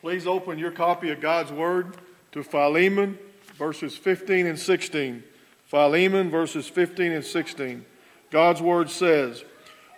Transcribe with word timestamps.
Please 0.00 0.26
open 0.26 0.58
your 0.58 0.70
copy 0.70 1.10
of 1.10 1.20
God's 1.20 1.52
Word 1.52 1.94
to 2.32 2.42
Philemon 2.42 3.18
verses 3.58 3.94
15 3.94 4.46
and 4.46 4.58
16. 4.58 5.22
Philemon 5.66 6.30
verses 6.30 6.66
15 6.66 7.12
and 7.12 7.24
16. 7.24 7.84
God's 8.30 8.62
Word 8.62 8.88
says, 8.88 9.44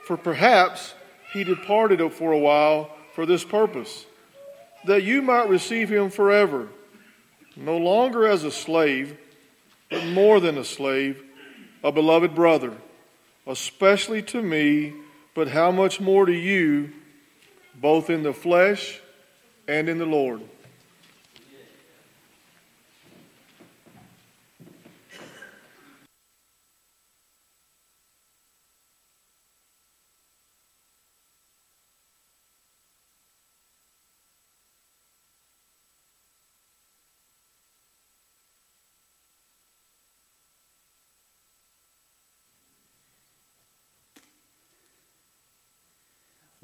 For 0.05 0.17
perhaps 0.17 0.95
he 1.33 1.45
departed 1.45 2.01
for 2.13 2.33
a 2.33 2.39
while 2.39 2.91
for 3.15 3.27
this 3.27 3.45
purpose, 3.45 4.05
that 4.87 5.05
you 5.05 5.23
might 5.23 5.49
receive 5.49 5.89
him 5.89 6.11
forever, 6.11 6.69
no 7.55 7.77
longer 7.77 8.27
as 8.27 8.43
a 8.43 8.51
slave, 8.51 9.17
but 9.89 10.05
more 10.07 10.41
than 10.41 10.59
a 10.59 10.65
slave, 10.65 11.23
a 11.85 11.93
beloved 11.93 12.35
brother, 12.35 12.73
especially 13.47 14.23
to 14.23 14.43
me, 14.43 14.95
but 15.33 15.47
how 15.47 15.71
much 15.71 16.01
more 16.01 16.27
to 16.27 16.35
you, 16.35 16.91
both 17.81 18.11
in 18.11 18.25
the 18.25 18.35
flesh 18.35 19.01
and 19.69 19.89
in 19.89 19.99
the 19.99 20.07
Lord. 20.07 20.41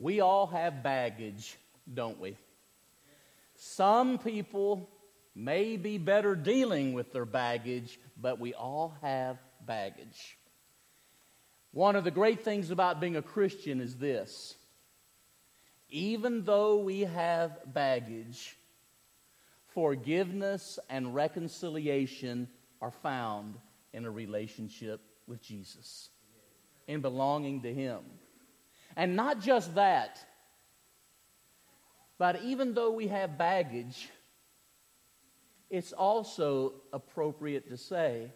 We 0.00 0.20
all 0.20 0.46
have 0.46 0.84
baggage, 0.84 1.56
don't 1.92 2.20
we? 2.20 2.36
Some 3.60 4.18
people 4.18 4.88
may 5.34 5.76
be 5.76 5.98
better 5.98 6.36
dealing 6.36 6.92
with 6.92 7.12
their 7.12 7.24
baggage, 7.24 7.98
but 8.16 8.38
we 8.38 8.54
all 8.54 8.94
have 9.02 9.36
baggage. 9.66 10.38
One 11.72 11.96
of 11.96 12.04
the 12.04 12.12
great 12.12 12.44
things 12.44 12.70
about 12.70 13.00
being 13.00 13.16
a 13.16 13.22
Christian 13.22 13.80
is 13.80 13.96
this 13.96 14.54
even 15.90 16.44
though 16.44 16.76
we 16.76 17.00
have 17.00 17.72
baggage, 17.72 18.56
forgiveness 19.68 20.78
and 20.88 21.14
reconciliation 21.14 22.46
are 22.80 22.90
found 22.90 23.56
in 23.92 24.04
a 24.04 24.10
relationship 24.10 25.00
with 25.26 25.42
Jesus, 25.42 26.10
in 26.86 27.00
belonging 27.00 27.62
to 27.62 27.74
Him. 27.74 28.00
And 28.96 29.16
not 29.16 29.40
just 29.40 29.74
that, 29.74 30.24
but 32.18 32.42
even 32.42 32.74
though 32.74 32.90
we 32.90 33.08
have 33.08 33.38
baggage, 33.38 34.08
it's 35.70 35.92
also 35.92 36.74
appropriate 36.92 37.68
to 37.68 37.76
say 37.76 38.32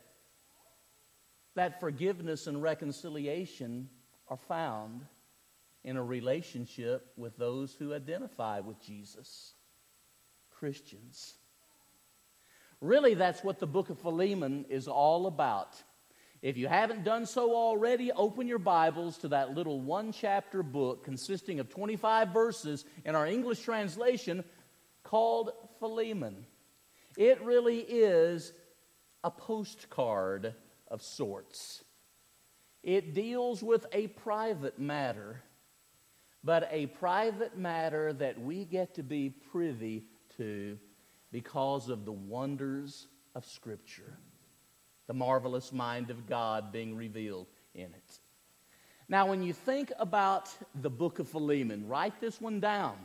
that 1.55 1.80
forgiveness 1.80 2.47
and 2.47 2.62
reconciliation 2.62 3.88
are 4.28 4.36
found 4.36 5.05
in 5.84 5.97
a 5.97 6.03
relationship 6.03 7.12
with 7.16 7.36
those 7.36 7.75
who 7.75 7.92
identify 7.92 8.60
with 8.60 8.80
Jesus, 8.80 9.55
Christians. 10.50 11.34
Really, 12.80 13.14
that's 13.14 13.42
what 13.42 13.58
the 13.58 13.66
book 13.66 13.91
of 13.91 13.98
Philemon 13.98 14.64
is 14.69 14.88
all 14.88 15.27
about. 15.27 15.83
If 16.43 16.57
you 16.57 16.67
haven't 16.67 17.05
done 17.05 17.25
so 17.25 17.55
already, 17.55 18.11
open 18.11 18.48
your 18.48 18.59
Bibles 18.59 19.17
to 19.19 19.29
that 19.29 19.55
little 19.55 19.81
one 19.81 20.11
chapter 20.11 20.65
book 20.65 21.05
consisting 21.05 21.61
of 21.61 21.69
25 21.69 22.31
verses 22.31 22.84
in 23.05 23.15
our 23.15 23.29
English 23.29 23.61
translation 23.61 24.43
called 25.05 25.53
Philemon. 25.78 26.44
It 27.16 27.41
really 27.43 27.78
is 27.78 28.53
a 29.22 29.31
postcard 29.31 30.56
of 30.89 31.00
sorts. 31.00 31.84
It 32.83 33.15
deals 33.15 33.62
with 33.62 33.87
a 33.93 34.09
private 34.09 34.81
matter, 34.81 35.45
but 36.43 36.69
a 36.72 36.87
private 36.87 37.56
matter 37.56 38.12
that 38.15 38.41
we 38.41 38.65
get 38.65 38.97
to 38.97 39.05
be 39.05 39.31
privy 39.31 40.06
to 40.39 40.77
because 41.31 41.89
of 41.89 42.05
the 42.05 42.11
wonders 42.11 43.06
of 43.37 43.47
Scripture 43.47 44.19
the 45.07 45.15
marvelous 45.15 45.73
mind 45.73 46.11
of 46.11 46.27
God 46.27 46.73
being 46.73 46.97
revealed 46.97 47.47
in 47.75 47.87
it. 47.87 48.19
Now, 49.09 49.27
when 49.27 49.43
you 49.43 49.53
think 49.53 49.93
about 49.99 50.49
the 50.75 50.91
book 50.91 51.19
of 51.19 51.29
Philemon, 51.29 51.89
write 51.89 52.21
this 52.21 52.41
one 52.41 52.61
down. 52.61 52.97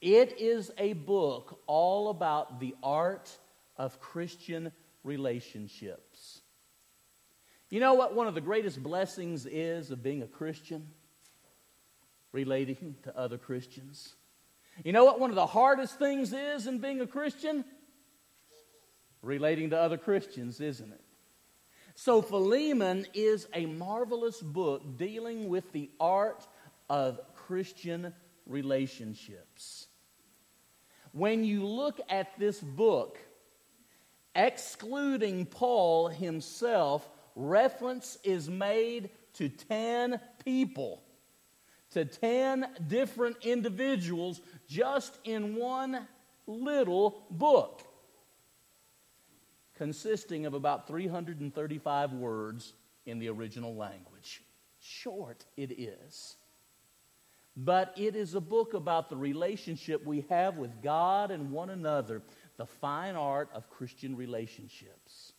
It 0.00 0.38
is 0.38 0.70
a 0.78 0.92
book 0.92 1.60
all 1.66 2.10
about 2.10 2.60
the 2.60 2.74
art 2.82 3.30
of 3.76 4.00
Christian 4.00 4.72
relationships. 5.04 6.40
You 7.70 7.80
know 7.80 7.94
what 7.94 8.14
one 8.14 8.26
of 8.26 8.34
the 8.34 8.40
greatest 8.40 8.82
blessings 8.82 9.46
is 9.46 9.90
of 9.90 10.02
being 10.02 10.22
a 10.22 10.26
Christian? 10.26 10.88
Relating 12.32 12.96
to 13.04 13.18
other 13.18 13.38
Christians. 13.38 14.14
You 14.84 14.92
know 14.92 15.04
what 15.04 15.18
one 15.18 15.30
of 15.30 15.36
the 15.36 15.46
hardest 15.46 15.98
things 15.98 16.32
is 16.32 16.66
in 16.66 16.78
being 16.78 17.00
a 17.00 17.06
Christian? 17.06 17.64
Relating 19.28 19.68
to 19.70 19.78
other 19.78 19.98
Christians, 19.98 20.58
isn't 20.58 20.90
it? 20.90 21.00
So, 21.94 22.22
Philemon 22.22 23.06
is 23.12 23.46
a 23.52 23.66
marvelous 23.66 24.40
book 24.40 24.96
dealing 24.96 25.48
with 25.48 25.70
the 25.72 25.90
art 26.00 26.46
of 26.88 27.20
Christian 27.34 28.14
relationships. 28.46 29.88
When 31.12 31.44
you 31.44 31.66
look 31.66 32.00
at 32.08 32.38
this 32.38 32.60
book, 32.60 33.18
excluding 34.34 35.44
Paul 35.44 36.08
himself, 36.08 37.06
reference 37.34 38.16
is 38.24 38.48
made 38.48 39.10
to 39.34 39.48
10 39.48 40.20
people, 40.44 41.02
to 41.90 42.04
10 42.06 42.66
different 42.86 43.36
individuals 43.42 44.40
just 44.68 45.18
in 45.24 45.56
one 45.56 46.06
little 46.46 47.26
book 47.30 47.87
consisting 49.78 50.44
of 50.44 50.54
about 50.54 50.86
335 50.86 52.12
words 52.12 52.74
in 53.06 53.18
the 53.18 53.28
original 53.28 53.74
language. 53.74 54.42
Short 54.80 55.44
it 55.56 55.72
is. 55.78 56.36
But 57.56 57.94
it 57.96 58.14
is 58.14 58.34
a 58.34 58.40
book 58.40 58.74
about 58.74 59.08
the 59.08 59.16
relationship 59.16 60.04
we 60.04 60.24
have 60.28 60.56
with 60.56 60.82
God 60.82 61.30
and 61.30 61.50
one 61.50 61.70
another, 61.70 62.22
the 62.56 62.66
fine 62.66 63.16
art 63.16 63.48
of 63.54 63.70
Christian 63.70 64.16
relationships. 64.16 65.32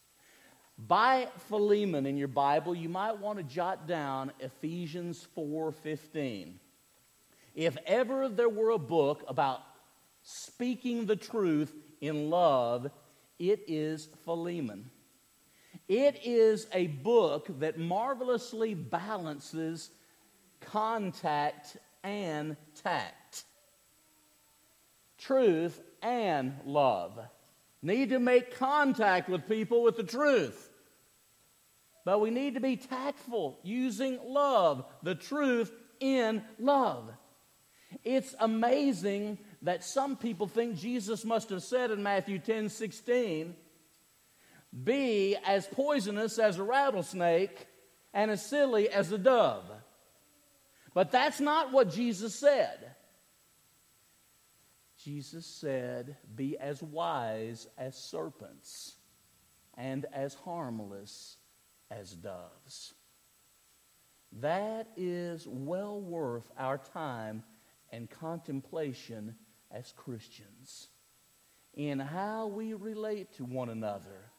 By 0.77 1.27
Philemon 1.49 2.05
in 2.05 2.17
your 2.17 2.29
Bible, 2.29 2.73
you 2.73 2.89
might 2.89 3.19
want 3.19 3.37
to 3.37 3.43
jot 3.43 3.87
down 3.87 4.31
Ephesians 4.39 5.27
4:15. 5.35 6.59
If 7.55 7.77
ever 7.85 8.29
there 8.29 8.49
were 8.49 8.71
a 8.71 8.77
book 8.77 9.23
about 9.27 9.61
speaking 10.21 11.05
the 11.05 11.15
truth 11.17 11.73
in 11.99 12.29
love, 12.29 12.89
it 13.39 13.63
is 13.67 14.09
Philemon. 14.25 14.91
It 15.87 16.19
is 16.23 16.67
a 16.73 16.87
book 16.87 17.47
that 17.59 17.79
marvelously 17.79 18.75
balances 18.75 19.89
contact 20.59 21.77
and 22.03 22.57
tact, 22.83 23.43
truth 25.17 25.81
and 26.01 26.53
love. 26.65 27.19
Need 27.81 28.09
to 28.09 28.19
make 28.19 28.57
contact 28.57 29.29
with 29.29 29.47
people 29.47 29.83
with 29.83 29.95
the 29.97 30.03
truth. 30.03 30.69
But 32.05 32.19
we 32.19 32.29
need 32.29 32.55
to 32.55 32.59
be 32.59 32.75
tactful 32.75 33.59
using 33.63 34.19
love, 34.25 34.85
the 35.01 35.15
truth 35.15 35.71
in 35.99 36.43
love. 36.59 37.09
It's 38.03 38.35
amazing 38.39 39.39
that 39.61 39.83
some 39.83 40.15
people 40.15 40.47
think 40.47 40.77
Jesus 40.77 41.25
must 41.25 41.49
have 41.49 41.63
said 41.63 41.91
in 41.91 42.01
Matthew 42.01 42.39
10 42.39 42.69
16, 42.69 43.55
be 44.83 45.35
as 45.45 45.67
poisonous 45.67 46.37
as 46.37 46.59
a 46.59 46.63
rattlesnake 46.63 47.67
and 48.13 48.29
as 48.31 48.45
silly 48.45 48.89
as 48.89 49.11
a 49.11 49.17
dove. 49.17 49.65
But 50.93 51.11
that's 51.11 51.39
not 51.39 51.71
what 51.71 51.91
Jesus 51.91 52.35
said. 52.35 52.95
Jesus 55.03 55.45
said, 55.45 56.17
Be 56.35 56.57
as 56.57 56.83
wise 56.83 57.67
as 57.77 57.95
serpents 57.95 58.95
and 59.77 60.05
as 60.13 60.33
harmless 60.33 61.37
as 61.89 62.11
doves. 62.11 62.93
That 64.41 64.87
is 64.95 65.47
well 65.47 65.99
worth 65.99 66.51
our 66.57 66.77
time 66.77 67.43
and 67.91 68.09
contemplation 68.09 69.35
as 69.71 69.93
Christians 69.95 70.87
in 71.75 71.99
how 71.99 72.47
we 72.47 72.73
relate 72.73 73.33
to 73.37 73.45
one 73.45 73.69
another, 73.69 74.31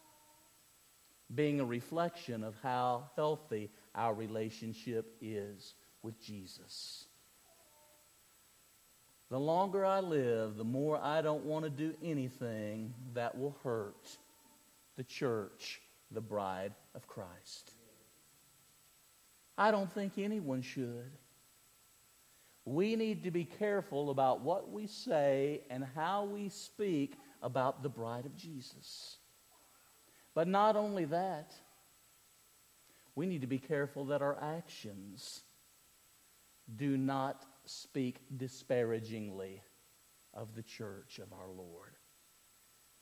being 1.35 1.61
a 1.61 1.65
reflection 1.65 2.43
of 2.43 2.55
how 2.63 3.11
healthy 3.17 3.71
our 3.95 4.15
relationship 4.15 5.15
is 5.21 5.75
with 6.03 6.21
Jesus. 6.21 7.07
the 9.31 9.39
longer 9.39 9.85
I 9.85 10.01
live, 10.01 10.57
the 10.57 10.65
more 10.65 10.99
I 11.01 11.23
don't 11.23 11.45
want 11.45 11.65
to 11.65 11.71
do 11.71 11.95
anything 12.03 12.93
that 13.15 13.39
will 13.39 13.57
hurt 13.63 14.19
the 14.97 15.05
church, 15.05 15.81
the 16.11 16.21
bride 16.21 16.75
of 16.97 17.07
Christ. 17.07 17.73
I 19.57 19.71
don't 19.71 19.93
think 19.93 20.19
anyone 20.19 20.63
should. 20.63 21.13
We 22.71 22.95
need 22.95 23.25
to 23.25 23.33
be 23.33 23.47
careful 23.47 24.11
about 24.11 24.43
what 24.43 24.71
we 24.71 24.87
say 24.87 25.63
and 25.71 25.85
how 25.97 26.27
we 26.27 26.49
speak 26.51 27.17
about 27.43 27.83
the 27.83 27.89
bride 27.89 28.27
of 28.27 28.37
Jesus. 28.37 29.17
But 30.37 30.47
not 30.47 30.77
only 30.77 31.05
that, 31.07 31.53
we 33.17 33.27
need 33.27 33.41
to 33.41 33.49
be 33.49 33.59
careful 33.59 34.05
that 34.05 34.23
our 34.23 34.41
actions 34.41 35.41
do 36.77 36.97
not 36.97 37.45
speak 37.65 38.21
disparagingly 38.37 39.65
of 40.33 40.55
the 40.55 40.63
church 40.63 41.19
of 41.19 41.33
our 41.33 41.49
Lord. 41.49 41.97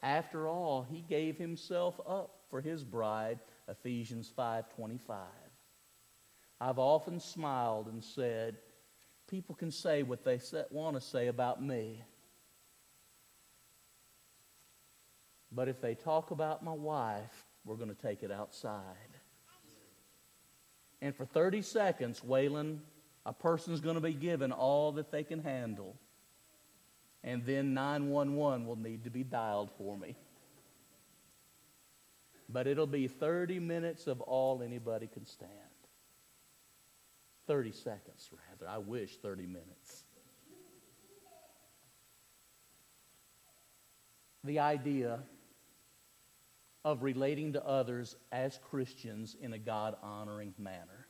After 0.02 0.48
all, 0.48 0.86
he 0.90 1.02
gave 1.02 1.36
himself 1.36 2.00
up 2.08 2.40
for 2.48 2.62
his 2.62 2.84
bride, 2.84 3.38
Ephesians 3.68 4.32
5:25. 4.34 5.26
I've 6.58 6.78
often 6.78 7.20
smiled 7.20 7.88
and 7.88 8.02
said, 8.02 8.56
people 9.28 9.54
can 9.54 9.70
say 9.70 10.02
what 10.02 10.24
they 10.24 10.40
want 10.70 10.96
to 10.96 11.00
say 11.00 11.28
about 11.28 11.62
me. 11.62 12.02
But 15.52 15.68
if 15.68 15.80
they 15.80 15.94
talk 15.94 16.30
about 16.30 16.64
my 16.64 16.72
wife, 16.72 17.46
we're 17.64 17.76
going 17.76 17.94
to 17.94 17.94
take 17.94 18.22
it 18.22 18.30
outside. 18.32 18.82
And 21.00 21.14
for 21.14 21.24
30 21.24 21.62
seconds, 21.62 22.20
Waylon, 22.26 22.78
a 23.24 23.32
person's 23.32 23.80
going 23.80 23.94
to 23.94 24.00
be 24.00 24.14
given 24.14 24.52
all 24.52 24.92
that 24.92 25.12
they 25.12 25.22
can 25.22 25.42
handle. 25.42 25.96
And 27.22 27.44
then 27.44 27.74
911 27.74 28.66
will 28.66 28.76
need 28.76 29.04
to 29.04 29.10
be 29.10 29.22
dialed 29.22 29.70
for 29.76 29.96
me. 29.96 30.16
But 32.48 32.66
it'll 32.66 32.86
be 32.86 33.08
30 33.08 33.60
minutes 33.60 34.06
of 34.06 34.20
all 34.22 34.62
anybody 34.62 35.06
can 35.06 35.26
stand. 35.26 35.50
30 37.48 37.72
seconds, 37.72 38.30
rather. 38.30 38.70
I 38.70 38.78
wish 38.78 39.16
30 39.16 39.46
minutes. 39.46 40.04
The 44.44 44.60
idea 44.60 45.20
of 46.84 47.02
relating 47.02 47.54
to 47.54 47.66
others 47.66 48.14
as 48.30 48.60
Christians 48.70 49.34
in 49.40 49.52
a 49.52 49.58
God 49.58 49.96
honoring 50.02 50.54
manner. 50.58 51.06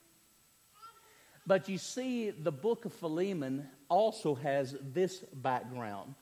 But 1.46 1.68
you 1.68 1.76
see, 1.76 2.30
the 2.30 2.52
book 2.52 2.84
of 2.84 2.92
Philemon 2.92 3.68
also 3.88 4.34
has 4.36 4.76
this 4.80 5.18
background 5.32 6.14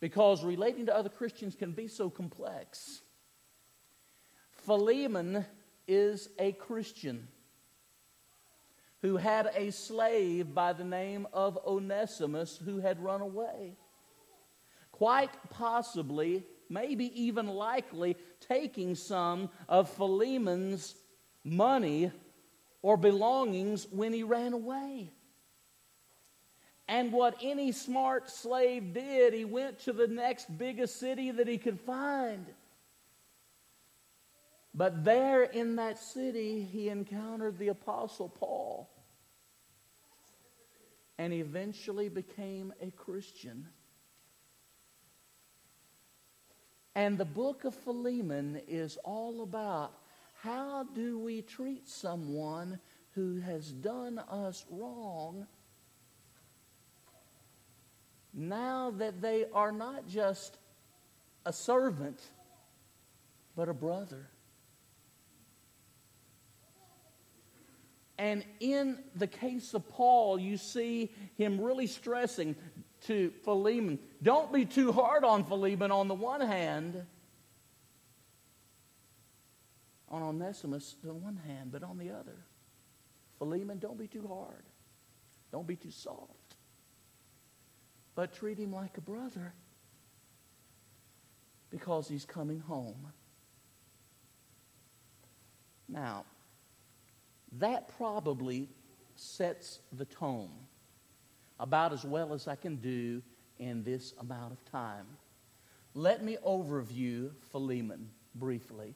because 0.00 0.44
relating 0.44 0.86
to 0.86 0.96
other 0.96 1.08
Christians 1.08 1.56
can 1.56 1.72
be 1.72 1.88
so 1.88 2.08
complex. 2.08 3.00
Philemon 4.64 5.44
is 5.88 6.28
a 6.38 6.52
Christian 6.52 7.26
who 9.02 9.16
had 9.16 9.50
a 9.54 9.70
slave 9.70 10.54
by 10.54 10.72
the 10.72 10.84
name 10.84 11.26
of 11.32 11.58
Onesimus 11.66 12.58
who 12.64 12.78
had 12.78 13.02
run 13.02 13.20
away. 13.20 13.76
Quite 14.90 15.30
possibly, 15.50 16.44
maybe 16.68 17.22
even 17.22 17.46
likely, 17.46 18.16
taking 18.40 18.94
some 18.94 19.50
of 19.68 19.88
Philemon's 19.90 20.94
money 21.44 22.10
or 22.82 22.96
belongings 22.96 23.86
when 23.90 24.12
he 24.12 24.22
ran 24.22 24.52
away. 24.52 25.12
And 26.88 27.12
what 27.12 27.36
any 27.42 27.72
smart 27.72 28.30
slave 28.30 28.94
did, 28.94 29.34
he 29.34 29.44
went 29.44 29.80
to 29.80 29.92
the 29.92 30.08
next 30.08 30.56
biggest 30.56 30.98
city 30.98 31.30
that 31.30 31.46
he 31.46 31.58
could 31.58 31.78
find. 31.78 32.46
But 34.78 35.02
there 35.04 35.42
in 35.42 35.74
that 35.74 35.98
city, 35.98 36.62
he 36.62 36.88
encountered 36.88 37.58
the 37.58 37.66
Apostle 37.66 38.28
Paul 38.28 38.88
and 41.18 41.32
eventually 41.32 42.08
became 42.08 42.72
a 42.80 42.92
Christian. 42.92 43.66
And 46.94 47.18
the 47.18 47.24
book 47.24 47.64
of 47.64 47.74
Philemon 47.74 48.60
is 48.68 48.96
all 48.98 49.42
about 49.42 49.94
how 50.42 50.84
do 50.94 51.18
we 51.18 51.42
treat 51.42 51.88
someone 51.88 52.78
who 53.16 53.40
has 53.40 53.72
done 53.72 54.20
us 54.30 54.64
wrong 54.70 55.48
now 58.32 58.92
that 58.92 59.20
they 59.20 59.46
are 59.52 59.72
not 59.72 60.06
just 60.06 60.56
a 61.44 61.52
servant, 61.52 62.20
but 63.56 63.68
a 63.68 63.74
brother. 63.74 64.28
And 68.18 68.44
in 68.58 68.98
the 69.14 69.28
case 69.28 69.74
of 69.74 69.88
Paul, 69.88 70.40
you 70.40 70.56
see 70.56 71.12
him 71.36 71.60
really 71.60 71.86
stressing 71.86 72.56
to 73.06 73.30
Philemon. 73.44 74.00
Don't 74.22 74.52
be 74.52 74.64
too 74.64 74.90
hard 74.90 75.24
on 75.24 75.44
Philemon 75.44 75.92
on 75.92 76.08
the 76.08 76.14
one 76.14 76.40
hand, 76.40 77.00
on 80.08 80.22
Onesimus 80.22 80.96
on 81.02 81.08
the 81.08 81.14
one 81.14 81.36
hand, 81.46 81.70
but 81.70 81.84
on 81.84 81.96
the 81.96 82.10
other. 82.10 82.44
Philemon, 83.38 83.78
don't 83.78 83.96
be 83.96 84.08
too 84.08 84.26
hard. 84.26 84.64
Don't 85.52 85.66
be 85.66 85.76
too 85.76 85.92
soft. 85.92 86.56
But 88.16 88.34
treat 88.34 88.58
him 88.58 88.72
like 88.72 88.98
a 88.98 89.00
brother 89.00 89.54
because 91.70 92.08
he's 92.08 92.24
coming 92.24 92.58
home. 92.58 93.12
Now, 95.88 96.24
that 97.52 97.96
probably 97.96 98.68
sets 99.16 99.80
the 99.92 100.04
tone 100.04 100.50
about 101.58 101.92
as 101.92 102.04
well 102.04 102.32
as 102.32 102.46
I 102.46 102.54
can 102.54 102.76
do 102.76 103.22
in 103.58 103.82
this 103.82 104.14
amount 104.20 104.52
of 104.52 104.64
time. 104.70 105.06
Let 105.94 106.22
me 106.22 106.36
overview 106.46 107.30
Philemon 107.50 108.10
briefly 108.34 108.94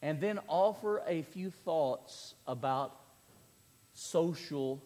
and 0.00 0.20
then 0.20 0.38
offer 0.48 1.02
a 1.06 1.22
few 1.22 1.50
thoughts 1.50 2.34
about 2.46 2.94
social 3.92 4.82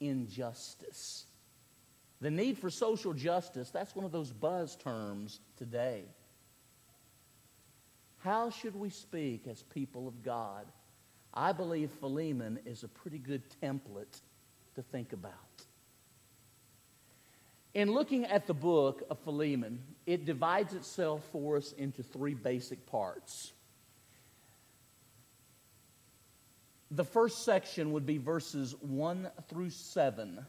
injustice. 0.00 1.26
The 2.20 2.30
need 2.30 2.58
for 2.58 2.70
social 2.70 3.12
justice, 3.12 3.70
that's 3.70 3.96
one 3.96 4.04
of 4.04 4.12
those 4.12 4.32
buzz 4.32 4.76
terms 4.76 5.40
today. 5.56 6.04
How 8.18 8.50
should 8.50 8.76
we 8.76 8.90
speak 8.90 9.48
as 9.48 9.62
people 9.62 10.06
of 10.06 10.22
God? 10.22 10.66
I 11.34 11.52
believe 11.52 11.90
Philemon 11.90 12.58
is 12.66 12.82
a 12.82 12.88
pretty 12.88 13.18
good 13.18 13.42
template 13.62 14.20
to 14.74 14.82
think 14.82 15.12
about. 15.12 15.32
In 17.74 17.90
looking 17.90 18.26
at 18.26 18.46
the 18.46 18.54
book 18.54 19.02
of 19.08 19.18
Philemon, 19.20 19.82
it 20.04 20.26
divides 20.26 20.74
itself 20.74 21.26
for 21.32 21.56
us 21.56 21.72
into 21.72 22.02
three 22.02 22.34
basic 22.34 22.84
parts. 22.86 23.52
The 26.90 27.04
first 27.04 27.46
section 27.46 27.92
would 27.92 28.04
be 28.04 28.18
verses 28.18 28.74
1 28.82 29.30
through 29.48 29.70
7, 29.70 30.44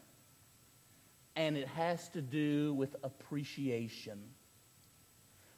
and 1.38 1.56
it 1.56 1.68
has 1.70 2.10
to 2.10 2.22
do 2.22 2.74
with 2.74 2.98
appreciation. 3.04 4.22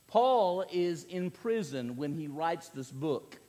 Paul 0.05 0.63
is 0.72 1.05
in 1.05 1.32
prison 1.32 1.96
when 1.96 2.13
he 2.13 2.27
writes 2.27 2.70
this 2.70 2.91
book. 2.91 3.39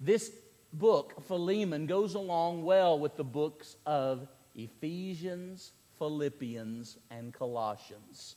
This 0.00 0.32
book, 0.78 1.22
Philemon, 1.26 1.86
goes 1.86 2.14
along 2.14 2.64
well 2.64 2.98
with 2.98 3.16
the 3.16 3.24
books 3.24 3.76
of 3.86 4.28
Ephesians, 4.54 5.72
Philippians, 5.98 6.98
and 7.10 7.32
Colossians. 7.32 8.36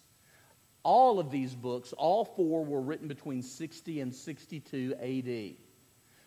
All 0.83 1.19
of 1.19 1.31
these 1.31 1.53
books, 1.53 1.93
all 1.93 2.23
four, 2.23 2.63
were 2.63 2.81
written 2.81 3.07
between 3.07 3.41
60 3.41 3.99
and 3.99 4.13
62 4.13 4.95
AD 5.01 5.57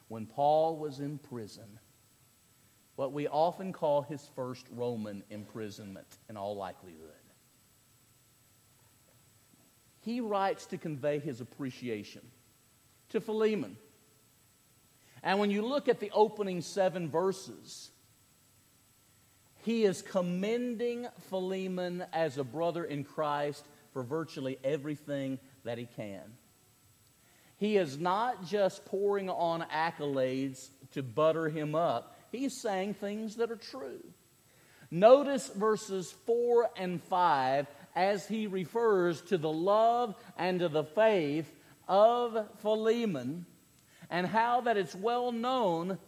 when 0.09 0.27
Paul 0.27 0.77
was 0.77 1.01
in 1.01 1.19
prison. 1.19 1.79
What 2.97 3.13
we 3.13 3.27
often 3.29 3.73
call 3.73 4.03
his 4.03 4.29
first 4.35 4.67
Roman 4.71 5.23
imprisonment, 5.31 6.19
in 6.29 6.37
all 6.37 6.57
likelihood. 6.57 7.09
He 10.01 10.21
writes 10.21 10.67
to 10.67 10.79
convey 10.79 11.19
his 11.19 11.41
appreciation 11.41 12.23
to 13.11 13.21
Philemon. 13.21 13.77
And 15.23 15.39
when 15.39 15.51
you 15.51 15.63
look 15.63 15.89
at 15.89 16.01
the 16.01 16.11
opening 16.13 16.63
seven 16.63 17.11
verses, 17.11 17.91
he 19.63 19.85
is 19.85 20.03
commending 20.03 21.07
Philemon 21.29 22.05
as 22.13 22.39
a 22.39 22.45
brother 22.45 22.85
in 22.85 23.05
Christ 23.05 23.65
for 23.93 24.03
virtually 24.03 24.59
everything 24.65 25.39
that 25.65 25.79
he 25.79 25.87
can. 25.97 26.23
He 27.59 27.77
is 27.77 27.99
not 27.99 28.47
just 28.47 28.87
pouring 28.87 29.29
on 29.29 29.67
accolades 29.71 30.69
to 30.93 31.03
butter 31.03 31.49
him 31.49 31.75
up, 31.75 32.17
he's 32.33 32.59
saying 32.61 32.95
things 32.95 33.37
that 33.37 33.51
are 33.51 33.57
true. 33.57 34.03
Notice 34.91 35.49
verses 35.49 36.11
4 36.27 36.71
and 36.77 37.03
5 37.03 37.67
as 37.95 38.27
he 38.27 38.47
refers 38.47 39.21
to 39.23 39.39
the 39.39 39.53
love 39.53 40.17
and 40.37 40.61
to 40.61 40.69
the 40.69 40.85
faith 40.85 41.53
of 41.87 42.49
Philemon 42.61 43.47
and 44.11 44.27
how 44.27 44.63
that 44.63 44.77
it's 44.77 44.95
well 44.95 45.33
known 45.33 45.99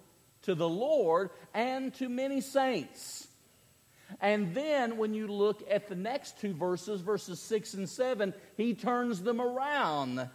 to 0.42 0.54
the 0.54 0.68
Lord 0.68 1.30
and 1.54 1.94
to 1.94 2.08
many 2.08 2.40
saints. 2.40 3.28
And 4.20 4.54
then 4.54 4.98
when 4.98 5.14
you 5.14 5.26
look 5.26 5.64
at 5.70 5.88
the 5.88 5.94
next 5.94 6.38
two 6.38 6.52
verses, 6.52 7.00
verses 7.00 7.40
6 7.40 7.74
and 7.74 7.88
7, 7.88 8.34
he 8.56 8.74
turns 8.74 9.22
them 9.22 9.40
around. 9.40 10.28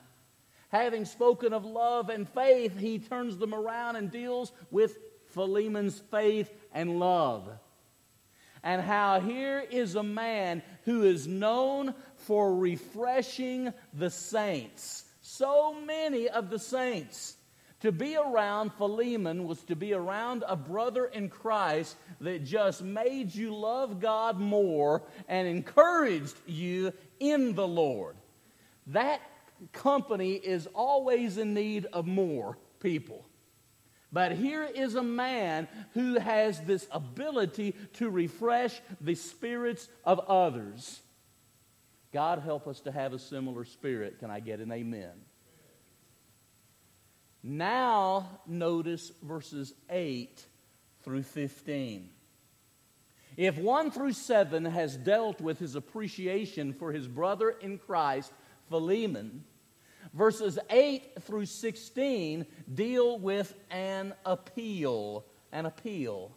Having 0.69 1.05
spoken 1.05 1.53
of 1.53 1.65
love 1.65 2.09
and 2.09 2.27
faith, 2.27 2.77
he 2.77 2.99
turns 2.99 3.37
them 3.37 3.53
around 3.53 3.95
and 3.95 4.11
deals 4.11 4.51
with 4.71 4.97
Philemon's 5.33 5.99
faith 6.11 6.51
and 6.73 6.99
love. 6.99 7.49
And 8.63 8.81
how 8.81 9.19
here 9.19 9.63
is 9.69 9.95
a 9.95 10.03
man 10.03 10.61
who 10.83 11.03
is 11.03 11.27
known 11.27 11.93
for 12.15 12.55
refreshing 12.55 13.71
the 13.93 14.09
saints. 14.09 15.05
So 15.21 15.73
many 15.73 16.27
of 16.27 16.49
the 16.49 16.59
saints 16.59 17.36
to 17.81 17.91
be 17.91 18.15
around 18.15 18.73
Philemon 18.73 19.45
was 19.45 19.63
to 19.65 19.75
be 19.75 19.93
around 19.93 20.43
a 20.47 20.55
brother 20.55 21.05
in 21.05 21.29
Christ 21.29 21.95
that 22.21 22.43
just 22.43 22.81
made 22.81 23.33
you 23.33 23.55
love 23.55 23.99
God 23.99 24.39
more 24.39 25.03
and 25.27 25.47
encouraged 25.47 26.35
you 26.47 26.91
in 27.19 27.53
the 27.53 27.67
Lord. 27.67 28.15
That 28.87 29.21
company 29.73 30.33
is 30.33 30.67
always 30.73 31.37
in 31.37 31.53
need 31.53 31.85
of 31.93 32.07
more 32.07 32.57
people. 32.79 33.25
But 34.11 34.31
here 34.31 34.63
is 34.63 34.95
a 34.95 35.03
man 35.03 35.67
who 35.93 36.17
has 36.17 36.61
this 36.61 36.87
ability 36.91 37.75
to 37.93 38.09
refresh 38.09 38.81
the 39.01 39.15
spirits 39.15 39.89
of 40.05 40.19
others. 40.21 41.01
God 42.13 42.39
help 42.39 42.67
us 42.67 42.79
to 42.81 42.91
have 42.91 43.13
a 43.13 43.19
similar 43.19 43.65
spirit. 43.65 44.19
Can 44.19 44.31
I 44.31 44.39
get 44.39 44.61
an 44.61 44.71
amen? 44.71 45.11
Now, 47.49 48.41
notice 48.45 49.13
verses 49.23 49.73
8 49.89 50.45
through 51.03 51.23
15. 51.23 52.09
If 53.37 53.57
1 53.57 53.91
through 53.91 54.11
7 54.11 54.65
has 54.65 54.97
dealt 54.97 55.39
with 55.39 55.57
his 55.57 55.75
appreciation 55.75 56.73
for 56.73 56.91
his 56.91 57.07
brother 57.07 57.51
in 57.51 57.77
Christ, 57.77 58.33
Philemon, 58.69 59.45
verses 60.13 60.59
8 60.69 61.21
through 61.21 61.45
16 61.45 62.45
deal 62.73 63.17
with 63.17 63.55
an 63.71 64.13
appeal. 64.25 65.23
An 65.53 65.65
appeal. 65.65 66.33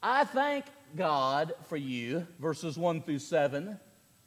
I 0.00 0.26
thank 0.26 0.66
God 0.94 1.54
for 1.68 1.76
you, 1.76 2.24
verses 2.38 2.78
1 2.78 3.02
through 3.02 3.18
7. 3.18 3.80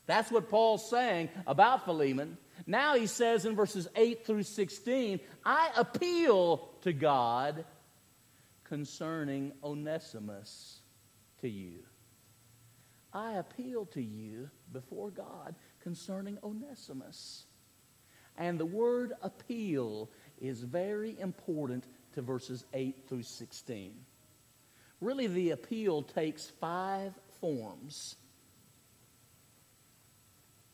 That's 0.06 0.32
what 0.32 0.50
Paul's 0.50 0.90
saying 0.90 1.30
about 1.48 1.86
Philemon. 1.86 2.38
Now 2.66 2.96
he 2.96 3.08
says 3.08 3.46
in 3.46 3.56
verses 3.56 3.88
8 3.96 4.26
through 4.26 4.44
16, 4.44 5.20
I 5.46 5.70
appeal 5.76 6.70
to 6.82 6.94
God 6.94 7.66
concerning 8.64 9.52
Onesimus 9.64 10.80
to 11.42 11.50
you. 11.50 11.80
I 13.14 13.34
appeal 13.34 13.86
to 13.88 14.02
you 14.02 14.50
before 14.72 15.12
God 15.12 15.56
concerning 15.82 16.40
Onesimus. 16.44 17.46
And 18.38 18.60
the 18.60 18.66
word 18.66 19.14
appeal 19.22 20.10
is 20.42 20.64
very 20.64 21.20
important 21.20 21.86
to 22.14 22.22
verses 22.22 22.66
8 22.74 23.04
through 23.08 23.24
16. 23.24 23.94
Really, 25.02 25.28
the 25.28 25.52
appeal 25.52 26.02
takes 26.02 26.50
five 26.50 27.14
forms. 27.40 28.16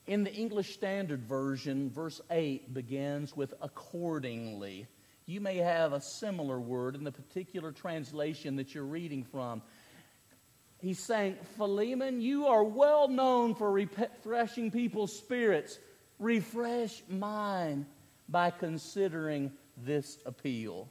In 0.10 0.24
the 0.24 0.34
English 0.34 0.74
Standard 0.74 1.22
Version, 1.22 1.92
verse 1.92 2.20
8 2.32 2.74
begins 2.74 3.38
with 3.38 3.54
accordingly. 3.62 4.88
You 5.28 5.40
may 5.40 5.58
have 5.58 5.94
a 5.94 6.02
similar 6.02 6.60
word 6.60 6.96
in 6.96 7.04
the 7.04 7.12
particular 7.12 7.72
translation 7.72 8.56
that 8.56 8.74
you're 8.74 8.86
reading 8.86 9.24
from. 9.24 9.62
He's 10.80 10.98
saying, 10.98 11.38
Philemon, 11.58 12.22
you 12.22 12.48
are 12.48 12.64
well 12.64 13.08
known 13.08 13.54
for 13.54 13.72
refreshing 13.72 14.72
people's 14.72 15.16
spirits. 15.16 15.78
Refresh 16.18 17.04
mine 17.08 17.86
by 18.28 18.50
considering 18.50 19.52
this 19.78 20.18
appeal, 20.26 20.90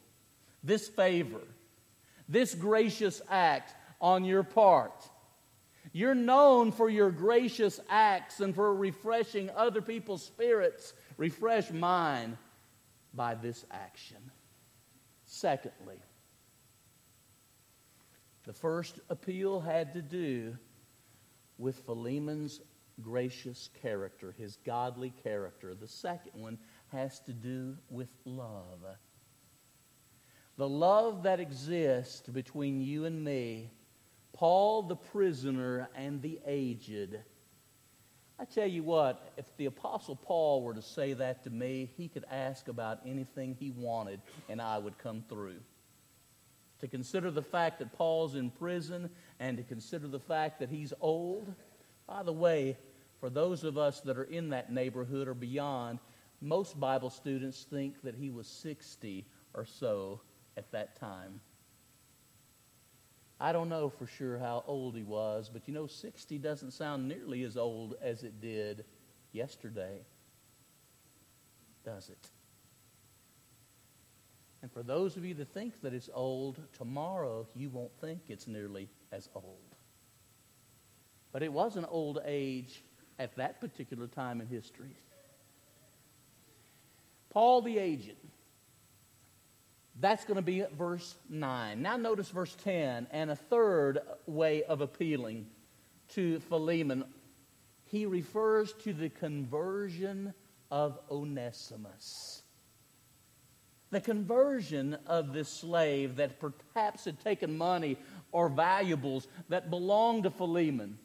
this 0.62 0.86
favor, 0.86 1.42
this 2.28 2.54
gracious 2.54 3.20
act 3.28 3.74
on 4.00 4.24
your 4.24 4.44
part. 4.44 5.10
You're 5.98 6.14
known 6.14 6.70
for 6.70 6.88
your 6.88 7.10
gracious 7.10 7.80
acts 7.88 8.38
and 8.38 8.54
for 8.54 8.72
refreshing 8.72 9.50
other 9.50 9.82
people's 9.82 10.22
spirits. 10.22 10.92
Refresh 11.16 11.72
mine 11.72 12.38
by 13.12 13.34
this 13.34 13.64
action. 13.72 14.30
Secondly, 15.24 16.00
the 18.44 18.52
first 18.52 19.00
appeal 19.10 19.58
had 19.58 19.92
to 19.94 20.00
do 20.00 20.56
with 21.58 21.84
Philemon's 21.84 22.60
gracious 23.02 23.68
character, 23.82 24.32
his 24.38 24.54
godly 24.64 25.12
character. 25.24 25.74
The 25.74 25.88
second 25.88 26.40
one 26.40 26.58
has 26.92 27.18
to 27.22 27.32
do 27.32 27.76
with 27.90 28.10
love. 28.24 28.84
The 30.58 30.68
love 30.68 31.24
that 31.24 31.40
exists 31.40 32.28
between 32.28 32.82
you 32.82 33.04
and 33.04 33.24
me 33.24 33.72
Paul 34.38 34.84
the 34.84 34.94
prisoner 34.94 35.88
and 35.96 36.22
the 36.22 36.38
aged. 36.46 37.18
I 38.38 38.44
tell 38.44 38.68
you 38.68 38.84
what, 38.84 39.32
if 39.36 39.44
the 39.56 39.66
Apostle 39.66 40.14
Paul 40.14 40.62
were 40.62 40.74
to 40.74 40.80
say 40.80 41.12
that 41.14 41.42
to 41.42 41.50
me, 41.50 41.90
he 41.96 42.06
could 42.06 42.24
ask 42.30 42.68
about 42.68 43.00
anything 43.04 43.56
he 43.58 43.72
wanted 43.72 44.20
and 44.48 44.62
I 44.62 44.78
would 44.78 44.96
come 44.96 45.24
through. 45.28 45.58
To 46.78 46.86
consider 46.86 47.32
the 47.32 47.42
fact 47.42 47.80
that 47.80 47.92
Paul's 47.92 48.36
in 48.36 48.50
prison 48.50 49.10
and 49.40 49.56
to 49.56 49.64
consider 49.64 50.06
the 50.06 50.20
fact 50.20 50.60
that 50.60 50.70
he's 50.70 50.92
old. 51.00 51.52
By 52.06 52.22
the 52.22 52.32
way, 52.32 52.76
for 53.18 53.30
those 53.30 53.64
of 53.64 53.76
us 53.76 54.02
that 54.02 54.16
are 54.16 54.22
in 54.22 54.50
that 54.50 54.72
neighborhood 54.72 55.26
or 55.26 55.34
beyond, 55.34 55.98
most 56.40 56.78
Bible 56.78 57.10
students 57.10 57.66
think 57.68 58.00
that 58.02 58.14
he 58.14 58.30
was 58.30 58.46
60 58.46 59.26
or 59.52 59.64
so 59.64 60.20
at 60.56 60.70
that 60.70 60.94
time. 60.94 61.40
I 63.40 63.52
don't 63.52 63.68
know 63.68 63.88
for 63.88 64.06
sure 64.06 64.38
how 64.38 64.64
old 64.66 64.96
he 64.96 65.04
was, 65.04 65.48
but 65.52 65.68
you 65.68 65.74
know, 65.74 65.86
60 65.86 66.38
doesn't 66.38 66.72
sound 66.72 67.08
nearly 67.08 67.44
as 67.44 67.56
old 67.56 67.94
as 68.02 68.24
it 68.24 68.40
did 68.40 68.84
yesterday, 69.32 70.00
does 71.84 72.08
it? 72.08 72.30
And 74.60 74.72
for 74.72 74.82
those 74.82 75.16
of 75.16 75.24
you 75.24 75.34
that 75.34 75.52
think 75.52 75.80
that 75.82 75.94
it's 75.94 76.10
old, 76.12 76.60
tomorrow 76.72 77.46
you 77.54 77.70
won't 77.70 77.92
think 78.00 78.22
it's 78.28 78.48
nearly 78.48 78.88
as 79.12 79.28
old. 79.34 79.76
But 81.30 81.44
it 81.44 81.52
was 81.52 81.76
an 81.76 81.84
old 81.84 82.18
age 82.24 82.82
at 83.20 83.36
that 83.36 83.60
particular 83.60 84.08
time 84.08 84.40
in 84.40 84.48
history. 84.48 84.96
Paul 87.30 87.62
the 87.62 87.78
aged 87.78 88.16
that's 90.00 90.24
going 90.24 90.36
to 90.36 90.42
be 90.42 90.64
verse 90.76 91.16
9. 91.28 91.82
Now 91.82 91.96
notice 91.96 92.28
verse 92.28 92.56
10 92.62 93.08
and 93.10 93.30
a 93.30 93.36
third 93.36 93.98
way 94.26 94.62
of 94.62 94.80
appealing 94.80 95.46
to 96.10 96.38
Philemon. 96.40 97.04
He 97.86 98.06
refers 98.06 98.72
to 98.84 98.92
the 98.92 99.08
conversion 99.08 100.34
of 100.70 100.98
Onesimus. 101.10 102.42
The 103.90 104.00
conversion 104.00 104.98
of 105.06 105.32
this 105.32 105.48
slave 105.48 106.16
that 106.16 106.38
perhaps 106.38 107.06
had 107.06 107.18
taken 107.20 107.56
money 107.56 107.96
or 108.30 108.48
valuables 108.48 109.26
that 109.48 109.70
belonged 109.70 110.24
to 110.24 110.30
Philemon. 110.30 110.98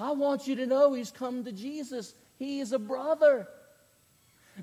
I 0.00 0.12
want 0.12 0.48
you 0.48 0.56
to 0.56 0.66
know 0.66 0.94
he's 0.94 1.10
come 1.10 1.44
to 1.44 1.52
Jesus. 1.52 2.14
He 2.38 2.60
is 2.60 2.72
a 2.72 2.78
brother. 2.78 3.46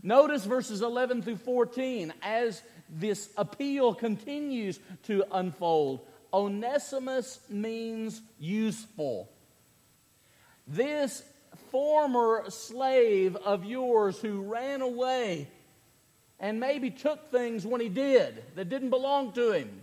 Notice 0.04 0.46
verses 0.46 0.82
11 0.82 1.22
through 1.22 1.38
14 1.38 2.14
as 2.22 2.62
this 2.90 3.30
appeal 3.38 3.94
continues 3.94 4.80
to 5.04 5.24
unfold. 5.32 6.02
Onesimus 6.34 7.40
means 7.50 8.22
useful. 8.40 9.30
This 10.68 11.24
former 11.72 12.46
slave 12.50 13.36
of 13.36 13.66
yours 13.66 14.20
who 14.20 14.42
ran 14.42 14.82
away 14.82 15.48
and 16.40 16.60
maybe 16.60 16.90
took 16.90 17.32
things 17.32 17.66
when 17.66 17.82
he 17.82 17.90
did 17.90 18.44
that 18.56 18.70
didn't 18.70 18.90
belong 18.90 19.34
to 19.34 19.52
him. 19.52 19.82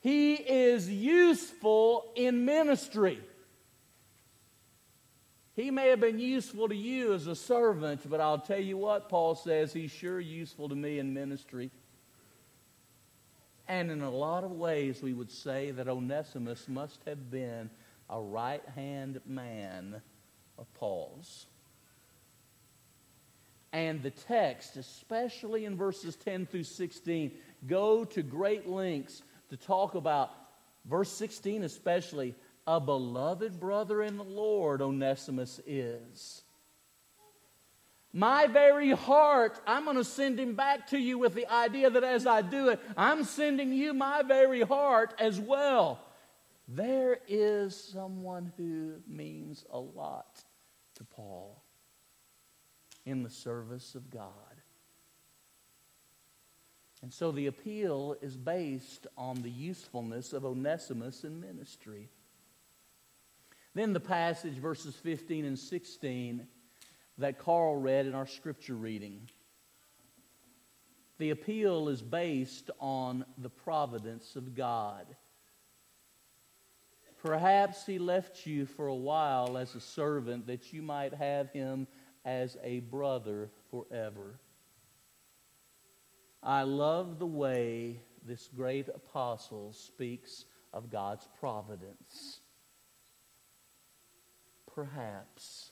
He 0.00 0.34
is 0.34 0.88
useful 0.88 2.12
in 2.14 2.44
ministry. 2.44 3.18
He 5.56 5.70
may 5.70 5.88
have 5.88 6.00
been 6.00 6.18
useful 6.18 6.68
to 6.68 6.74
you 6.74 7.12
as 7.12 7.26
a 7.26 7.34
servant, 7.34 8.08
but 8.08 8.20
I'll 8.20 8.38
tell 8.38 8.60
you 8.60 8.78
what, 8.78 9.10
Paul 9.10 9.34
says, 9.34 9.72
he's 9.72 9.90
sure 9.90 10.20
useful 10.20 10.68
to 10.70 10.74
me 10.74 10.98
in 10.98 11.12
ministry. 11.12 11.70
And 13.70 13.92
in 13.92 14.02
a 14.02 14.10
lot 14.10 14.42
of 14.42 14.50
ways, 14.50 15.00
we 15.00 15.12
would 15.12 15.30
say 15.30 15.70
that 15.70 15.86
Onesimus 15.86 16.66
must 16.66 16.98
have 17.06 17.30
been 17.30 17.70
a 18.10 18.20
right 18.20 18.64
hand 18.74 19.20
man 19.24 20.02
of 20.58 20.74
Paul's. 20.74 21.46
And 23.72 24.02
the 24.02 24.10
text, 24.10 24.76
especially 24.76 25.66
in 25.66 25.76
verses 25.76 26.16
10 26.16 26.46
through 26.46 26.64
16, 26.64 27.30
go 27.68 28.04
to 28.06 28.24
great 28.24 28.68
lengths 28.68 29.22
to 29.50 29.56
talk 29.56 29.94
about, 29.94 30.32
verse 30.84 31.12
16 31.12 31.62
especially, 31.62 32.34
a 32.66 32.80
beloved 32.80 33.60
brother 33.60 34.02
in 34.02 34.16
the 34.16 34.24
Lord, 34.24 34.82
Onesimus 34.82 35.60
is. 35.64 36.42
My 38.12 38.48
very 38.48 38.90
heart, 38.90 39.60
I'm 39.66 39.84
going 39.84 39.96
to 39.96 40.04
send 40.04 40.40
him 40.40 40.54
back 40.56 40.88
to 40.88 40.98
you 40.98 41.18
with 41.18 41.34
the 41.34 41.46
idea 41.46 41.90
that 41.90 42.02
as 42.02 42.26
I 42.26 42.42
do 42.42 42.68
it, 42.70 42.80
I'm 42.96 43.22
sending 43.22 43.72
you 43.72 43.94
my 43.94 44.22
very 44.22 44.62
heart 44.62 45.14
as 45.18 45.38
well. 45.38 46.00
There 46.66 47.18
is 47.28 47.76
someone 47.76 48.52
who 48.56 48.94
means 49.06 49.64
a 49.70 49.78
lot 49.78 50.42
to 50.96 51.04
Paul 51.04 51.62
in 53.06 53.22
the 53.22 53.30
service 53.30 53.94
of 53.94 54.10
God. 54.10 54.32
And 57.02 57.12
so 57.12 57.32
the 57.32 57.46
appeal 57.46 58.16
is 58.20 58.36
based 58.36 59.06
on 59.16 59.42
the 59.42 59.50
usefulness 59.50 60.32
of 60.32 60.44
Onesimus 60.44 61.24
in 61.24 61.40
ministry. 61.40 62.08
Then 63.74 63.92
the 63.92 64.00
passage, 64.00 64.54
verses 64.54 64.96
15 64.96 65.44
and 65.44 65.58
16, 65.58 66.46
that 67.20 67.38
Carl 67.38 67.76
read 67.76 68.06
in 68.06 68.14
our 68.14 68.26
scripture 68.26 68.74
reading. 68.74 69.28
The 71.18 71.30
appeal 71.30 71.88
is 71.88 72.02
based 72.02 72.70
on 72.80 73.24
the 73.38 73.50
providence 73.50 74.36
of 74.36 74.54
God. 74.54 75.06
Perhaps 77.22 77.84
he 77.84 77.98
left 77.98 78.46
you 78.46 78.64
for 78.64 78.86
a 78.86 78.94
while 78.94 79.58
as 79.58 79.74
a 79.74 79.80
servant 79.80 80.46
that 80.46 80.72
you 80.72 80.80
might 80.80 81.12
have 81.12 81.50
him 81.50 81.86
as 82.24 82.56
a 82.62 82.80
brother 82.80 83.50
forever. 83.70 84.38
I 86.42 86.62
love 86.62 87.18
the 87.18 87.26
way 87.26 88.00
this 88.26 88.48
great 88.56 88.88
apostle 88.88 89.74
speaks 89.74 90.46
of 90.72 90.90
God's 90.90 91.28
providence. 91.38 92.40
Perhaps. 94.74 95.69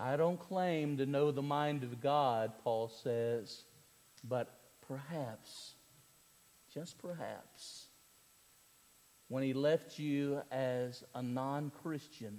I 0.00 0.16
don't 0.16 0.38
claim 0.38 0.96
to 0.98 1.06
know 1.06 1.32
the 1.32 1.42
mind 1.42 1.82
of 1.82 2.00
God, 2.00 2.52
Paul 2.62 2.88
says, 2.88 3.64
but 4.22 4.48
perhaps, 4.86 5.74
just 6.72 6.98
perhaps, 6.98 7.86
when 9.28 9.42
he 9.42 9.52
left 9.52 9.98
you 9.98 10.40
as 10.52 11.02
a 11.14 11.22
non 11.22 11.72
Christian, 11.82 12.38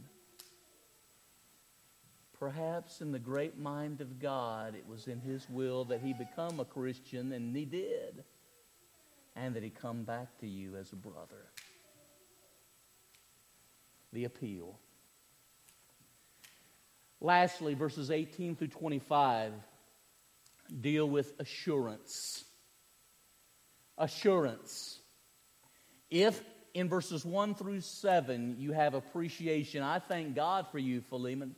perhaps 2.39 3.01
in 3.01 3.11
the 3.11 3.19
great 3.19 3.57
mind 3.59 3.99
of 3.99 4.19
God, 4.19 4.73
it 4.73 4.87
was 4.87 5.07
in 5.07 5.19
his 5.19 5.49
will 5.49 5.83
that 5.85 5.99
he 5.99 6.13
become 6.13 6.61
a 6.61 6.65
Christian, 6.65 7.33
and 7.33 7.53
he 7.53 7.65
did, 7.65 8.23
and 9.35 9.53
that 9.55 9.63
he 9.63 9.69
come 9.69 10.03
back 10.03 10.37
to 10.39 10.47
you 10.47 10.77
as 10.77 10.93
a 10.93 10.95
brother. 10.95 11.51
The 14.13 14.23
appeal. 14.23 14.79
Lastly, 17.21 17.73
verses 17.73 18.11
18 18.11 18.55
through 18.55 18.69
25 18.69 19.53
deal 20.81 21.09
with 21.09 21.33
assurance. 21.39 22.45
Assurance. 23.97 24.99
If 26.09 26.41
in 26.73 26.87
verses 26.87 27.25
1 27.25 27.55
through 27.55 27.81
7 27.81 28.55
you 28.57 28.71
have 28.71 28.93
appreciation, 28.93 29.83
I 29.83 29.99
thank 29.99 30.35
God 30.35 30.67
for 30.71 30.79
you, 30.79 31.01
Philemon. 31.01 31.55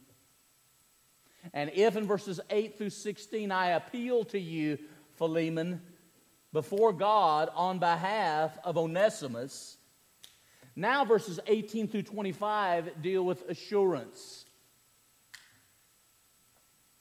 And 1.53 1.71
if 1.73 1.95
in 1.95 2.05
verses 2.05 2.39
8 2.49 2.77
through 2.77 2.89
16 2.89 3.51
I 3.51 3.71
appeal 3.71 4.23
to 4.25 4.39
you, 4.39 4.77
Philemon, 5.17 5.81
before 6.53 6.93
God 6.93 7.49
on 7.53 7.79
behalf 7.79 8.57
of 8.63 8.77
Onesimus, 8.77 9.77
now 10.75 11.05
verses 11.05 11.39
18 11.47 11.87
through 11.87 12.03
25 12.03 13.01
deal 13.01 13.23
with 13.23 13.47
assurance. 13.49 14.45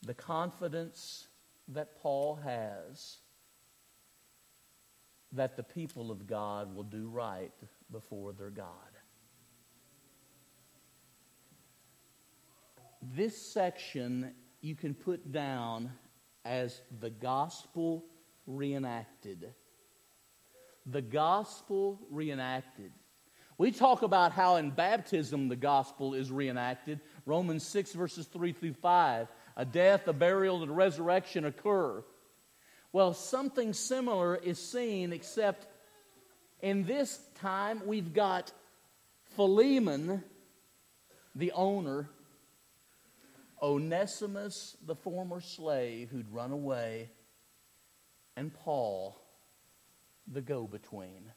The 0.03 0.15
confidence 0.15 1.29
that 1.69 2.01
Paul 2.01 2.37
has 2.43 3.19
that 5.33 5.57
the 5.57 5.63
people 5.63 6.11
of 6.11 6.27
God 6.27 6.75
will 6.75 6.83
do 6.83 7.09
right 7.09 7.53
before 7.93 8.33
their 8.33 8.51
God. 8.51 8.67
This 13.15 13.41
section 13.41 14.33
you 14.61 14.75
can 14.75 14.95
put 14.95 15.33
down 15.33 15.91
as 16.45 16.83
the 17.01 17.11
gospel 17.11 18.05
reenacted. 18.47 19.55
The 20.87 21.03
gospel 21.03 22.01
reenacted. 22.11 22.93
We 23.57 23.71
talk 23.71 24.03
about 24.03 24.33
how 24.33 24.57
in 24.57 24.71
baptism 24.71 25.49
the 25.49 25.57
gospel 25.57 26.15
is 26.15 26.31
reenacted. 26.31 27.01
Romans 27.27 27.63
6, 27.63 27.93
verses 27.93 28.27
3 28.27 28.53
through 28.53 28.75
5. 28.75 29.29
A 29.61 29.65
death, 29.67 30.09
a 30.09 30.15
burial, 30.15 30.63
and 30.63 30.71
a 30.71 30.75
resurrection 30.75 31.45
occur. 31.45 32.03
Well, 32.95 33.13
something 33.13 33.75
similar 33.75 34.35
is 34.37 34.59
seen, 34.59 35.13
except 35.13 35.67
in 36.63 36.85
this 36.85 37.21
time 37.43 37.83
we've 37.85 38.15
got 38.15 38.53
Philemon, 39.37 40.25
the 41.35 41.53
owner, 41.53 42.09
Onesimus, 43.61 44.79
the 44.87 44.97
former 44.97 45.43
slave 45.43 46.09
who'd 46.09 46.33
run 46.33 46.53
away, 46.53 47.11
and 48.39 48.55
Paul, 48.55 49.21
the 50.27 50.41
go 50.41 50.67
between. 50.67 51.31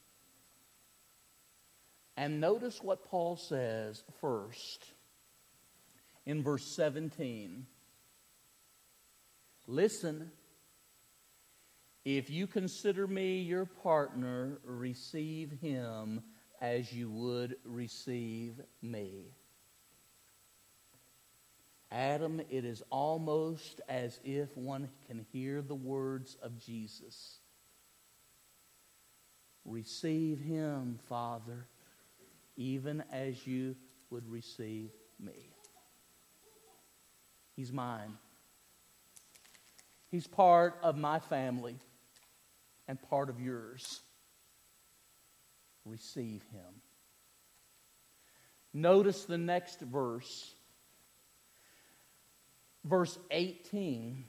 And 2.15 2.39
notice 2.39 2.81
what 2.81 3.03
Paul 3.03 3.35
says 3.35 4.01
first 4.21 4.85
in 6.25 6.41
verse 6.41 6.63
17. 6.63 7.67
Listen, 9.67 10.31
if 12.05 12.29
you 12.29 12.47
consider 12.47 13.07
me 13.07 13.39
your 13.39 13.65
partner, 13.65 14.59
receive 14.65 15.51
him 15.61 16.21
as 16.59 16.91
you 16.91 17.09
would 17.09 17.55
receive 17.63 18.59
me. 18.81 19.25
Adam, 21.91 22.41
it 22.49 22.65
is 22.65 22.81
almost 22.89 23.79
as 23.87 24.19
if 24.23 24.57
one 24.57 24.89
can 25.07 25.25
hear 25.31 25.61
the 25.61 25.75
words 25.75 26.35
of 26.41 26.57
Jesus. 26.57 27.39
Receive 29.63 30.39
him, 30.39 30.99
Father, 31.07 31.67
even 32.57 33.03
as 33.11 33.45
you 33.45 33.75
would 34.09 34.27
receive 34.29 34.89
me. 35.19 35.53
He's 37.55 37.71
mine. 37.71 38.17
He's 40.13 40.27
part 40.27 40.77
of 40.83 40.95
my 40.95 41.17
family 41.17 41.75
and 42.87 43.01
part 43.09 43.31
of 43.31 43.41
yours. 43.41 44.01
Receive 45.85 46.43
him. 46.51 46.81
Notice 48.75 49.25
the 49.25 49.39
next 49.39 49.79
verse 49.79 50.53
verse 52.85 53.17
18. 53.31 54.23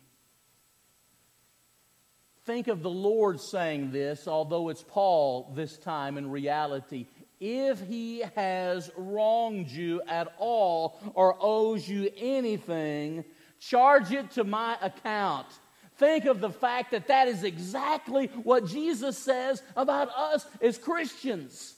Think 2.47 2.68
of 2.68 2.83
the 2.83 2.88
Lord 2.88 3.38
saying 3.38 3.90
this, 3.90 4.27
although 4.27 4.70
it's 4.70 4.83
Paul 4.88 5.53
this 5.55 5.77
time 5.77 6.16
in 6.16 6.31
reality. 6.31 7.09
If 7.40 7.87
he 7.87 8.23
has 8.37 8.90
wronged 8.97 9.68
you 9.68 10.01
at 10.09 10.33
all 10.38 10.99
or 11.12 11.37
owes 11.38 11.87
you 11.87 12.11
anything, 12.16 13.27
charge 13.61 14.12
it 14.12 14.31
to 14.31 14.44
my 14.44 14.79
account. 14.81 15.49
Think 15.96 16.24
of 16.24 16.40
the 16.40 16.50
fact 16.50 16.90
that 16.90 17.07
that 17.07 17.28
is 17.28 17.44
exactly 17.44 18.26
what 18.42 18.66
Jesus 18.66 19.16
says 19.16 19.62
about 19.76 20.09
us 20.16 20.44
as 20.61 20.76
Christians. 20.76 21.74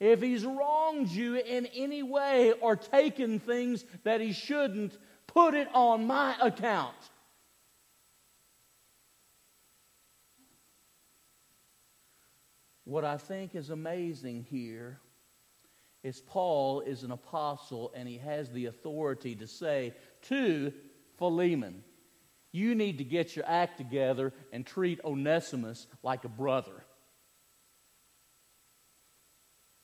If 0.00 0.22
he's 0.22 0.44
wronged 0.44 1.08
you 1.08 1.36
in 1.36 1.66
any 1.66 2.02
way 2.02 2.52
or 2.52 2.76
taken 2.76 3.38
things 3.38 3.84
that 4.02 4.20
he 4.20 4.32
shouldn't, 4.32 4.96
put 5.26 5.54
it 5.54 5.68
on 5.74 6.06
my 6.06 6.36
account. 6.40 6.96
What 12.84 13.04
I 13.04 13.16
think 13.16 13.54
is 13.54 13.70
amazing 13.70 14.46
here 14.50 15.00
is 16.02 16.20
Paul 16.20 16.82
is 16.82 17.02
an 17.02 17.12
apostle 17.12 17.92
and 17.96 18.06
he 18.06 18.18
has 18.18 18.50
the 18.50 18.66
authority 18.66 19.34
to 19.36 19.46
say 19.46 19.94
to 20.22 20.72
Philemon, 21.18 21.82
you 22.52 22.74
need 22.74 22.98
to 22.98 23.04
get 23.04 23.34
your 23.34 23.44
act 23.48 23.78
together 23.78 24.32
and 24.52 24.64
treat 24.64 25.00
Onesimus 25.04 25.86
like 26.02 26.24
a 26.24 26.28
brother. 26.28 26.84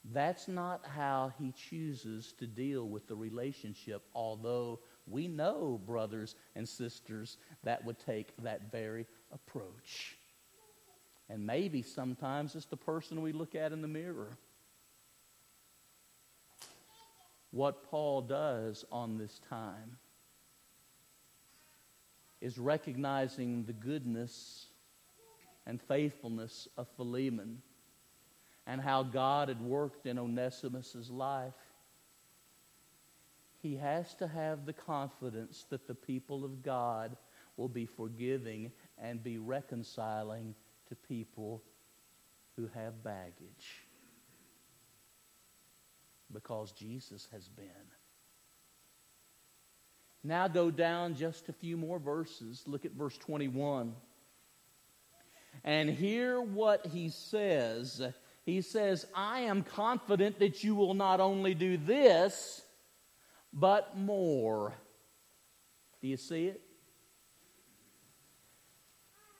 That's 0.04 0.48
not 0.48 0.86
how 0.86 1.32
he 1.38 1.52
chooses 1.52 2.32
to 2.38 2.46
deal 2.46 2.88
with 2.88 3.06
the 3.06 3.14
relationship, 3.14 4.02
although 4.14 4.80
we 5.06 5.28
know, 5.28 5.80
brothers 5.84 6.34
and 6.56 6.68
sisters, 6.68 7.36
that 7.64 7.84
would 7.84 7.98
take 7.98 8.32
that 8.42 8.72
very 8.72 9.06
approach. 9.32 10.16
And 11.28 11.46
maybe 11.46 11.82
sometimes 11.82 12.54
it's 12.54 12.66
the 12.66 12.76
person 12.76 13.22
we 13.22 13.32
look 13.32 13.54
at 13.54 13.72
in 13.72 13.82
the 13.82 13.88
mirror. 13.88 14.36
What 17.50 17.84
Paul 17.90 18.22
does 18.22 18.84
on 18.90 19.18
this 19.18 19.40
time 19.48 19.98
is 22.40 22.58
recognizing 22.58 23.64
the 23.64 23.72
goodness 23.72 24.66
and 25.66 25.80
faithfulness 25.80 26.68
of 26.76 26.88
Philemon 26.96 27.62
and 28.66 28.80
how 28.80 29.02
God 29.02 29.48
had 29.48 29.60
worked 29.60 30.06
in 30.06 30.18
Onesimus's 30.18 31.10
life. 31.10 31.54
He 33.62 33.76
has 33.76 34.14
to 34.14 34.26
have 34.26 34.64
the 34.64 34.72
confidence 34.72 35.66
that 35.70 35.86
the 35.86 35.94
people 35.94 36.44
of 36.44 36.62
God 36.62 37.16
will 37.56 37.68
be 37.68 37.84
forgiving 37.84 38.72
and 38.96 39.22
be 39.22 39.36
reconciling 39.36 40.54
to 40.88 40.94
people 40.94 41.62
who 42.56 42.68
have 42.74 43.04
baggage. 43.04 43.84
Because 46.32 46.72
Jesus 46.72 47.28
has 47.32 47.48
been. 47.48 47.66
Now 50.22 50.48
go 50.48 50.70
down 50.70 51.14
just 51.14 51.48
a 51.48 51.52
few 51.52 51.76
more 51.76 51.98
verses. 51.98 52.62
Look 52.66 52.84
at 52.84 52.92
verse 52.92 53.16
21. 53.16 53.94
And 55.64 55.90
hear 55.90 56.40
what 56.40 56.86
he 56.86 57.08
says. 57.08 58.02
He 58.44 58.60
says, 58.60 59.06
I 59.14 59.40
am 59.40 59.62
confident 59.62 60.38
that 60.40 60.62
you 60.62 60.74
will 60.74 60.94
not 60.94 61.20
only 61.20 61.54
do 61.54 61.76
this, 61.76 62.62
but 63.52 63.96
more. 63.96 64.74
Do 66.00 66.08
you 66.08 66.16
see 66.16 66.46
it? 66.46 66.60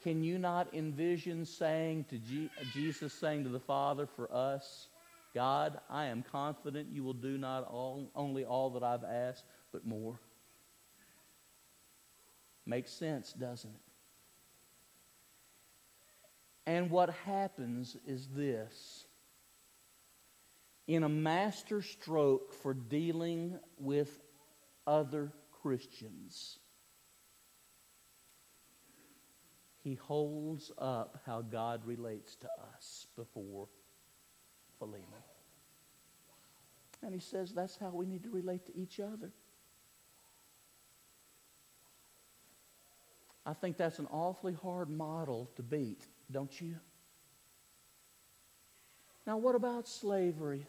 Can 0.03 0.23
you 0.23 0.38
not 0.38 0.73
envision 0.73 1.45
saying 1.45 2.07
to 2.09 2.19
Jesus 2.73 3.12
saying 3.12 3.45
to 3.45 3.51
the 3.51 3.61
Father 3.61 4.07
for 4.07 4.33
us, 4.33 4.88
God, 5.35 5.79
I 5.90 6.07
am 6.07 6.23
confident 6.23 6.88
you 6.90 7.05
will 7.05 7.12
do 7.12 7.37
not 7.37 7.64
all, 7.64 8.11
only 8.14 8.45
all 8.45 8.71
that 8.71 8.83
I've 8.83 9.05
asked, 9.05 9.45
but 9.73 9.87
more? 9.87 10.19
Makes 12.70 12.92
sense, 12.92 13.33
doesn't 13.33 13.68
it? 13.68 13.80
And 16.70 16.88
what 16.88 17.11
happens 17.26 17.96
is 18.06 18.28
this 18.28 19.06
in 20.87 21.02
a 21.02 21.09
master 21.09 21.83
stroke 21.83 22.52
for 22.52 22.72
dealing 22.72 23.59
with 23.76 24.20
other 24.87 25.33
Christians, 25.62 26.61
he 29.83 29.96
holds 29.96 30.70
up 30.78 31.22
how 31.26 31.42
God 31.42 31.85
relates 31.85 32.37
to 32.37 32.48
us 32.76 33.09
before 33.16 33.66
Philemon. 34.78 35.24
And 37.02 37.12
he 37.12 37.20
says 37.20 37.50
that's 37.50 37.76
how 37.78 37.90
we 37.90 38.06
need 38.06 38.22
to 38.22 38.30
relate 38.30 38.66
to 38.66 38.78
each 38.78 39.00
other. 39.00 39.33
I 43.44 43.55
think 43.55 43.76
that's 43.76 43.98
an 43.98 44.07
awfully 44.11 44.53
hard 44.53 44.90
model 44.90 45.50
to 45.57 45.62
beat, 45.62 46.07
don't 46.31 46.61
you? 46.61 46.76
Now, 49.26 49.38
what 49.38 49.55
about 49.55 49.88
slavery? 49.88 50.66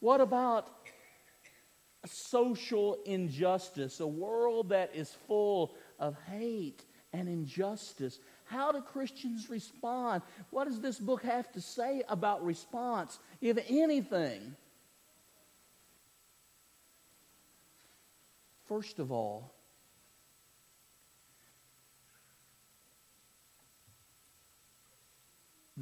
What 0.00 0.20
about 0.20 0.68
social 2.04 2.98
injustice, 3.04 4.00
a 4.00 4.06
world 4.06 4.70
that 4.70 4.90
is 4.94 5.14
full 5.28 5.76
of 5.98 6.16
hate 6.28 6.84
and 7.12 7.28
injustice? 7.28 8.18
How 8.44 8.72
do 8.72 8.80
Christians 8.80 9.48
respond? 9.48 10.22
What 10.50 10.66
does 10.66 10.80
this 10.80 10.98
book 10.98 11.22
have 11.22 11.50
to 11.52 11.60
say 11.60 12.02
about 12.08 12.44
response, 12.44 13.18
if 13.40 13.58
anything? 13.68 14.56
First 18.66 18.98
of 18.98 19.12
all, 19.12 19.54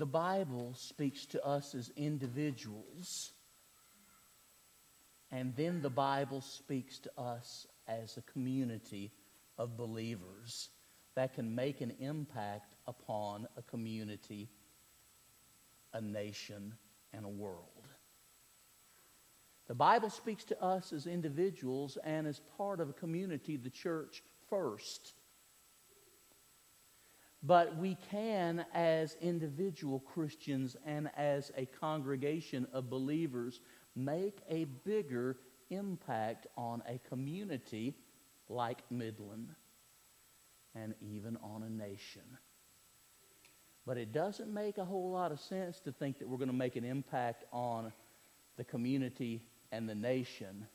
the 0.01 0.07
Bible 0.07 0.73
speaks 0.75 1.27
to 1.27 1.45
us 1.45 1.75
as 1.75 1.93
individuals, 1.95 3.33
and 5.31 5.55
then 5.57 5.83
the 5.83 5.91
Bible 5.91 6.41
speaks 6.41 6.99
to 7.01 7.11
us 7.19 7.67
as 7.87 8.17
a 8.17 8.23
community 8.23 9.13
of 9.59 9.77
believers 9.77 10.71
that 11.17 11.35
can 11.35 11.55
make 11.55 11.83
an 11.83 11.93
impact 12.01 12.77
upon 12.87 13.47
a 13.59 13.63
community, 13.63 14.49
a 15.93 16.01
nation, 16.01 16.73
and 17.13 17.27
a 17.27 17.29
world. 17.29 17.87
The 19.69 19.75
Bible 19.75 20.09
speaks 20.09 20.45
to 20.45 20.63
us 20.63 20.95
as 20.95 21.07
individuals 21.07 21.99
and 22.05 22.27
as 22.27 22.41
part 22.57 22.81
of 22.81 22.89
a 22.89 22.95
community, 22.95 23.59
the 23.59 23.69
church 23.69 24.23
first. 24.49 25.13
But 27.43 27.77
we 27.77 27.97
can, 28.11 28.67
as 28.75 29.17
individual 29.21 30.01
Christians 30.01 30.77
and 30.85 31.11
as 31.17 31.51
a 31.57 31.65
congregation 31.65 32.67
of 32.73 32.91
believers, 32.91 33.61
make 33.97 34.41
a 34.49 34.65
bigger 34.65 35.39
impact 35.71 36.47
on 36.57 36.83
a 36.87 36.99
community 37.09 37.95
like 38.49 38.83
Midland 38.91 39.49
and 40.75 40.95
even 41.01 41.39
on 41.43 41.63
a 41.63 41.71
nation. 41.71 42.23
But 43.87 43.97
it 43.97 44.13
doesn't 44.13 44.53
make 44.53 44.79
a 44.79 44.85
whole 44.85 45.11
lot 45.11 45.33
of 45.33 45.41
sense 45.41 45.81
to 45.81 45.93
think 45.93 46.19
that 46.19 46.29
we're 46.29 46.37
going 46.37 46.49
to 46.49 46.55
make 46.55 46.77
an 46.77 46.85
impact 46.85 47.45
on 47.53 47.93
the 48.57 48.65
community 48.65 49.43
and 49.73 49.89
the 49.89 49.95
nation 49.95 50.67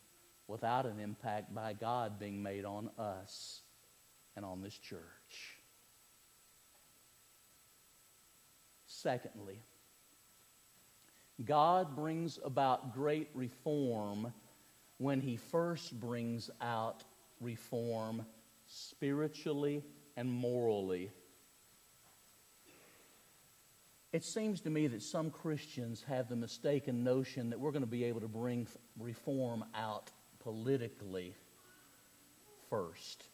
without 0.48 0.86
an 0.86 1.00
impact 1.00 1.54
by 1.54 1.74
God 1.74 2.20
being 2.20 2.42
made 2.42 2.66
on 2.66 2.90
us 2.98 3.62
and 4.36 4.44
on 4.44 4.62
this 4.62 4.78
church. 4.78 5.55
Secondly, 9.06 9.60
God 11.46 11.96
brings 11.96 12.40
about 12.44 12.96
great 12.96 13.30
reform 13.36 14.34
when 14.98 15.22
he 15.22 15.38
first 15.38 16.00
brings 16.00 16.50
out 16.60 17.04
reform 17.40 18.26
spiritually 18.66 19.84
and 20.18 20.28
morally. 20.34 21.12
It 24.12 24.24
seems 24.24 24.60
to 24.62 24.72
me 24.72 24.88
that 24.88 25.04
some 25.04 25.30
Christians 25.30 26.04
have 26.08 26.28
the 26.28 26.36
mistaken 26.36 27.04
notion 27.04 27.52
that 27.52 27.60
we're 27.60 27.74
going 27.74 27.84
to 27.84 27.88
be 27.88 28.06
able 28.06 28.22
to 28.22 28.28
bring 28.28 28.66
reform 28.98 29.66
out 29.76 30.10
politically 30.40 31.36
first. 32.72 33.26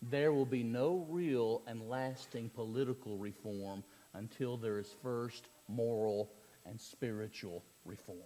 There 0.00 0.32
will 0.32 0.46
be 0.46 0.62
no 0.62 1.08
real 1.10 1.62
and 1.66 1.88
lasting 1.88 2.50
political 2.50 3.18
reform 3.18 3.82
until 4.14 4.56
there 4.56 4.78
is 4.78 4.94
first 5.02 5.48
moral 5.68 6.30
and 6.66 6.80
spiritual 6.80 7.62
reform. 7.84 8.18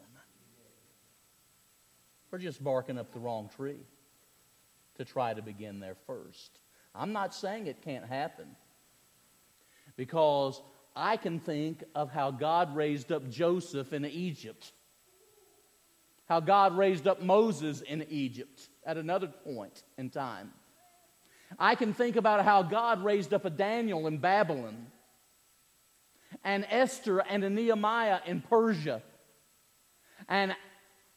We're 2.31 2.38
just 2.38 2.62
barking 2.62 2.98
up 2.98 3.12
the 3.12 3.18
wrong 3.18 3.48
tree 3.57 3.81
to 4.96 5.05
try 5.05 5.33
to 5.33 5.42
begin 5.42 5.81
there 5.81 5.96
first. 6.07 6.61
I'm 6.94 7.12
not 7.12 7.35
saying 7.35 7.66
it 7.66 7.83
can't 7.83 8.07
happen 8.07 8.46
because 9.96 10.61
I 10.94 11.16
can 11.16 11.40
think 11.40 11.85
of 11.94 12.11
how 12.11 12.31
God 12.31 12.74
raised 12.74 13.12
up 13.12 13.31
Joseph 13.31 13.92
in 13.92 14.05
Egypt, 14.05 14.72
how 16.29 16.40
God 16.40 16.77
raised 16.77 17.07
up 17.07 17.22
Moses 17.22 17.81
in 17.81 18.05
Egypt 18.11 18.68
at 18.85 18.98
another 18.98 19.29
point 19.29 19.83
in 19.96 20.11
time. 20.11 20.53
I 21.59 21.77
can 21.77 21.94
think 21.94 22.16
about 22.16 22.44
how 22.44 22.62
God 22.62 23.03
raised 23.03 23.33
up 23.33 23.46
a 23.46 23.51
Daniel 23.51 24.07
in 24.07 24.18
Babylon 24.18 24.88
and 26.44 26.66
Esther 26.68 27.20
and 27.20 27.44
a 27.44 27.50
Nehemiah 27.50 28.20
in 28.26 28.40
Persia. 28.40 29.02
And 30.28 30.54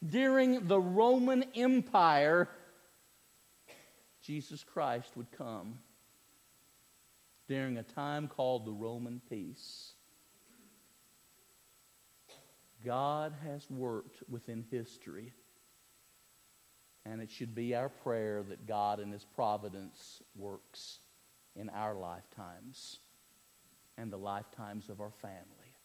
during 0.06 0.68
the 0.68 0.80
Roman 0.80 1.46
Empire, 1.56 2.50
Jesus 4.22 4.64
Christ 4.64 5.16
would 5.16 5.32
come 5.32 5.80
during 7.48 7.78
a 7.78 7.84
time 7.84 8.28
called 8.28 8.66
the 8.66 8.72
Roman 8.72 9.22
peace. 9.30 9.94
God 12.84 13.34
has 13.44 13.70
worked 13.70 14.24
within 14.30 14.66
history, 14.72 15.34
and 17.06 17.22
it 17.22 17.30
should 17.30 17.54
be 17.54 17.76
our 17.76 17.90
prayer 17.90 18.42
that 18.44 18.66
God 18.66 19.00
in 19.00 19.12
His 19.12 19.26
providence 19.26 20.24
works 20.36 21.00
in 21.56 21.70
our 21.70 21.94
lifetimes 21.94 23.00
and 24.02 24.12
the 24.12 24.18
lifetimes 24.18 24.90
of 24.90 25.00
our 25.00 25.12
family, 25.12 25.76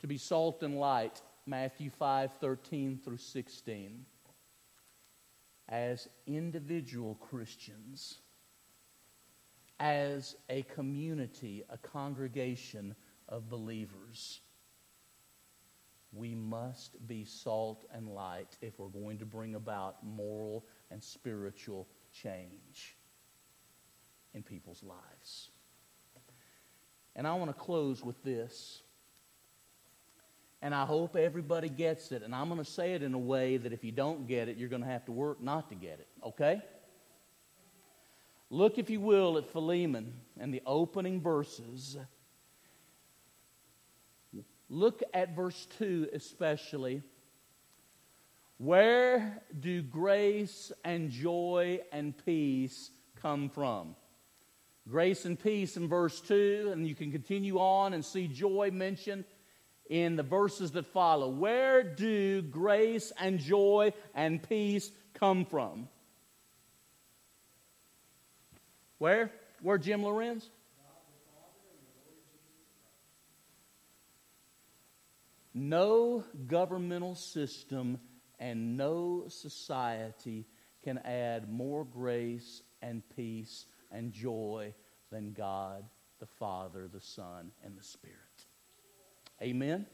to 0.00 0.06
be 0.06 0.16
salt 0.16 0.62
and 0.62 0.78
light, 0.78 1.20
Matthew 1.46 1.90
5 1.90 2.30
13 2.40 3.00
through 3.04 3.16
16. 3.16 4.06
As 5.68 6.08
individual 6.26 7.16
Christians, 7.16 8.18
as 9.80 10.36
a 10.48 10.62
community, 10.62 11.64
a 11.70 11.78
congregation 11.78 12.94
of 13.28 13.48
believers, 13.48 14.42
we 16.12 16.34
must 16.34 17.04
be 17.08 17.24
salt 17.24 17.84
and 17.92 18.08
light 18.08 18.56
if 18.60 18.78
we're 18.78 18.88
going 18.88 19.18
to 19.18 19.26
bring 19.26 19.54
about 19.54 20.04
moral 20.04 20.66
and 20.90 21.02
spiritual 21.02 21.88
change 22.12 22.93
in 24.34 24.42
people's 24.42 24.82
lives. 24.82 25.50
And 27.16 27.26
I 27.26 27.34
want 27.34 27.50
to 27.50 27.54
close 27.54 28.04
with 28.04 28.22
this. 28.24 28.82
And 30.60 30.74
I 30.74 30.84
hope 30.84 31.14
everybody 31.14 31.68
gets 31.68 32.10
it. 32.10 32.22
And 32.22 32.34
I'm 32.34 32.48
going 32.48 32.62
to 32.62 32.70
say 32.70 32.94
it 32.94 33.02
in 33.02 33.14
a 33.14 33.18
way 33.18 33.58
that 33.58 33.72
if 33.72 33.84
you 33.84 33.92
don't 33.92 34.26
get 34.26 34.48
it, 34.48 34.56
you're 34.56 34.68
going 34.68 34.82
to 34.82 34.88
have 34.88 35.04
to 35.04 35.12
work 35.12 35.42
not 35.42 35.68
to 35.68 35.74
get 35.74 36.00
it. 36.00 36.08
Okay? 36.24 36.62
Look, 38.50 38.78
if 38.78 38.88
you 38.88 39.00
will, 39.00 39.38
at 39.38 39.46
Philemon 39.46 40.14
and 40.38 40.52
the 40.52 40.62
opening 40.64 41.20
verses. 41.20 41.96
Look 44.68 45.02
at 45.12 45.36
verse 45.36 45.66
2 45.78 46.08
especially. 46.14 47.02
Where 48.56 49.42
do 49.60 49.82
grace 49.82 50.72
and 50.84 51.10
joy 51.10 51.80
and 51.92 52.14
peace 52.24 52.90
come 53.20 53.50
from? 53.50 53.96
Grace 54.88 55.24
and 55.24 55.38
peace 55.38 55.76
in 55.76 55.88
verse 55.88 56.20
2, 56.20 56.70
and 56.72 56.86
you 56.86 56.94
can 56.94 57.10
continue 57.10 57.58
on 57.58 57.94
and 57.94 58.04
see 58.04 58.28
joy 58.28 58.70
mentioned 58.70 59.24
in 59.88 60.16
the 60.16 60.22
verses 60.22 60.72
that 60.72 60.86
follow. 60.86 61.28
Where 61.28 61.82
do 61.82 62.42
grace 62.42 63.12
and 63.18 63.38
joy 63.38 63.94
and 64.14 64.46
peace 64.46 64.90
come 65.14 65.46
from? 65.46 65.88
Where? 68.98 69.30
Where, 69.62 69.78
Jim 69.78 70.04
Lorenz? 70.04 70.48
No 75.54 76.24
governmental 76.46 77.14
system 77.14 78.00
and 78.38 78.76
no 78.76 79.24
society 79.28 80.46
can 80.82 80.98
add 80.98 81.50
more 81.50 81.84
grace 81.84 82.62
and 82.82 83.02
peace 83.16 83.64
and 83.94 84.12
joy 84.12 84.74
than 85.10 85.32
God, 85.32 85.84
the 86.20 86.26
Father, 86.26 86.88
the 86.92 87.00
Son, 87.00 87.52
and 87.64 87.78
the 87.78 87.82
Spirit. 87.82 88.18
Amen? 89.40 89.86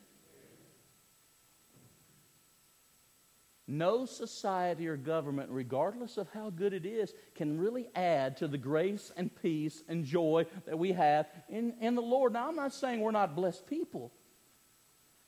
No 3.68 4.04
society 4.04 4.88
or 4.88 4.96
government, 4.96 5.48
regardless 5.50 6.16
of 6.16 6.28
how 6.30 6.50
good 6.50 6.72
it 6.72 6.84
is, 6.84 7.14
can 7.36 7.56
really 7.56 7.88
add 7.94 8.36
to 8.38 8.48
the 8.48 8.58
grace 8.58 9.12
and 9.16 9.30
peace 9.42 9.84
and 9.88 10.04
joy 10.04 10.46
that 10.66 10.76
we 10.76 10.90
have 10.92 11.28
in, 11.48 11.74
in 11.80 11.94
the 11.94 12.02
Lord. 12.02 12.32
Now, 12.32 12.48
I'm 12.48 12.56
not 12.56 12.74
saying 12.74 13.00
we're 13.00 13.12
not 13.12 13.36
blessed 13.36 13.66
people 13.68 14.12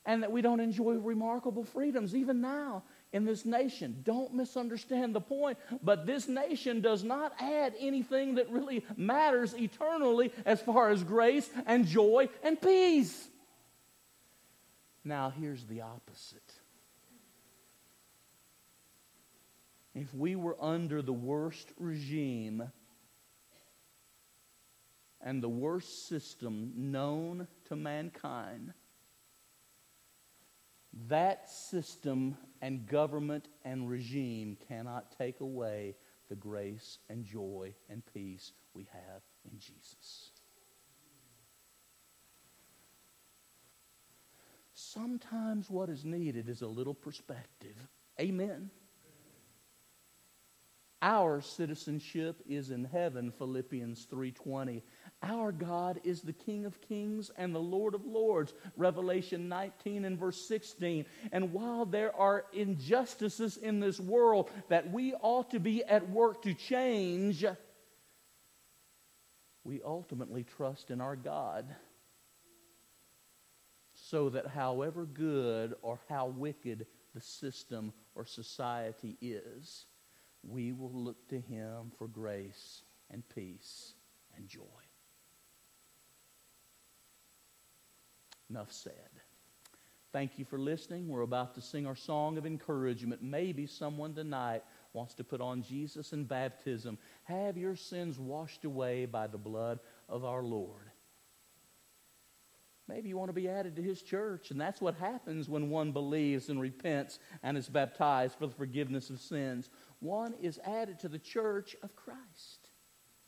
and 0.05 0.23
that 0.25 0.33
we 0.33 0.43
don't 0.43 0.59
enjoy 0.59 0.95
remarkable 0.95 1.63
freedoms 1.63 2.17
even 2.17 2.41
now 2.41 2.83
in 3.13 3.25
this 3.25 3.45
nation. 3.45 4.01
Don't 4.05 4.35
misunderstand 4.35 5.15
the 5.15 5.21
point, 5.21 5.59
but 5.83 6.07
this 6.07 6.29
nation 6.29 6.81
does 6.81 7.05
not 7.05 7.33
add 7.39 7.75
anything 7.79 8.37
that 8.37 8.51
really 8.51 8.85
matters 8.97 9.55
eternally 9.55 10.33
as 10.45 10.61
far 10.61 10.91
as 10.91 11.05
grace 11.05 11.49
and 11.67 11.87
joy 11.87 12.29
and 12.43 12.61
peace. 12.61 13.29
Now, 15.05 15.31
here's 15.31 15.65
the 15.65 15.83
opposite. 15.83 16.53
If 19.95 20.15
we 20.15 20.37
were 20.37 20.57
under 20.59 21.03
the 21.03 21.13
worst 21.13 21.71
regime 21.79 22.71
and 25.21 25.43
the 25.43 25.49
worst 25.49 26.09
system 26.09 26.73
known 26.77 27.47
to 27.69 27.77
mankind, 27.77 28.73
that 31.09 31.49
system 31.49 32.37
and 32.61 32.87
government 32.87 33.49
and 33.65 33.89
regime 33.89 34.57
cannot 34.69 35.17
take 35.17 35.41
away 35.41 35.95
the 36.29 36.37
grace 36.37 36.99
and 37.09 37.25
joy 37.25 37.75
and 37.89 38.03
peace 38.15 38.53
we 38.75 38.87
have 38.93 39.23
in 39.51 39.59
Jesus. 39.59 40.31
Sometimes 44.75 45.71
what 45.71 45.89
is 45.89 46.05
needed 46.05 46.49
is 46.49 46.63
a 46.63 46.67
little 46.67 46.95
perspective. 46.95 47.77
Amen. 48.21 48.71
Our 51.05 51.41
citizenship 51.41 52.41
is 52.47 52.71
in 52.71 52.85
heaven, 52.85 53.33
Philippians 53.33 54.07
3:20. 54.07 54.85
Our 55.21 55.51
God 55.51 56.01
is 56.05 56.23
the 56.23 56.33
King 56.33 56.65
of 56.65 56.81
kings 56.81 57.29
and 57.37 57.53
the 57.53 57.61
Lord 57.61 57.97
of 57.97 58.07
lords, 58.07 58.55
Revelation 58.77 59.49
19 59.49 60.05
and 60.05 60.17
verse 60.17 60.41
16. 60.47 61.05
And 61.33 61.53
while 61.53 61.85
there 61.87 62.15
are 62.15 62.47
injustices 62.53 63.57
in 63.57 63.81
this 63.81 63.99
world 63.99 64.49
that 64.69 64.93
we 64.93 65.13
ought 65.15 65.51
to 65.51 65.59
be 65.59 65.85
at 65.85 66.09
work 66.09 66.43
to 66.43 66.55
change, 66.55 67.45
we 69.65 69.83
ultimately 69.83 70.45
trust 70.45 70.93
in 70.93 71.01
our 71.01 71.17
God. 71.17 71.75
So 73.95 74.31
that 74.31 74.47
however 74.47 75.05
good 75.05 75.75
or 75.83 75.99
how 76.09 76.29
wicked 76.29 76.87
the 77.13 77.21
system 77.21 77.93
or 78.15 78.25
society 78.25 79.17
is, 79.21 79.87
we 80.43 80.73
will 80.73 80.93
look 80.93 81.29
to 81.29 81.41
him 81.41 81.93
for 81.99 82.09
grace 82.09 82.83
and 83.11 83.23
peace 83.29 83.95
and 84.37 84.49
joy. 84.49 84.63
Enough 88.51 88.73
said. 88.73 88.93
Thank 90.13 90.39
you 90.39 90.45
for 90.45 90.59
listening. 90.59 91.09
We're 91.09 91.23
about 91.23 91.55
to 91.55 91.63
sing 91.63 91.87
our 91.87 91.97
song 91.97 92.37
of 92.37 92.45
encouragement. 92.45 93.23
Maybe 93.23 93.67
someone 93.67 94.13
tonight 94.15 94.63
wants 94.93 95.15
to 95.15 95.25
put 95.25 95.41
on 95.41 95.63
Jesus 95.63 96.13
in 96.13 96.25
baptism. 96.25 96.99
Have 97.25 97.57
your 97.57 97.77
sins 97.77 98.19
washed 98.19 98.67
away 98.67 99.07
by 99.07 99.27
the 99.27 99.39
blood 99.39 99.79
of 100.11 100.25
our 100.27 100.43
Lord. 100.43 100.91
Maybe 102.89 103.09
you 103.09 103.17
want 103.17 103.31
to 103.31 103.33
be 103.33 103.49
added 103.49 103.77
to 103.77 103.83
his 103.83 104.03
church, 104.03 104.51
and 104.51 104.61
that's 104.61 104.83
what 104.83 104.97
happens 104.97 105.49
when 105.49 105.71
one 105.71 105.93
believes 105.93 106.51
and 106.51 106.61
repents 106.61 107.19
and 107.43 107.57
is 107.57 107.69
baptized 107.69 108.35
for 108.35 108.47
the 108.47 108.55
forgiveness 108.55 109.09
of 109.09 109.19
sins. 109.19 109.71
One 110.03 110.35
is 110.43 110.59
added 110.67 110.99
to 111.01 111.09
the 111.09 111.19
church 111.21 111.77
of 111.85 111.95
Christ, 111.95 112.71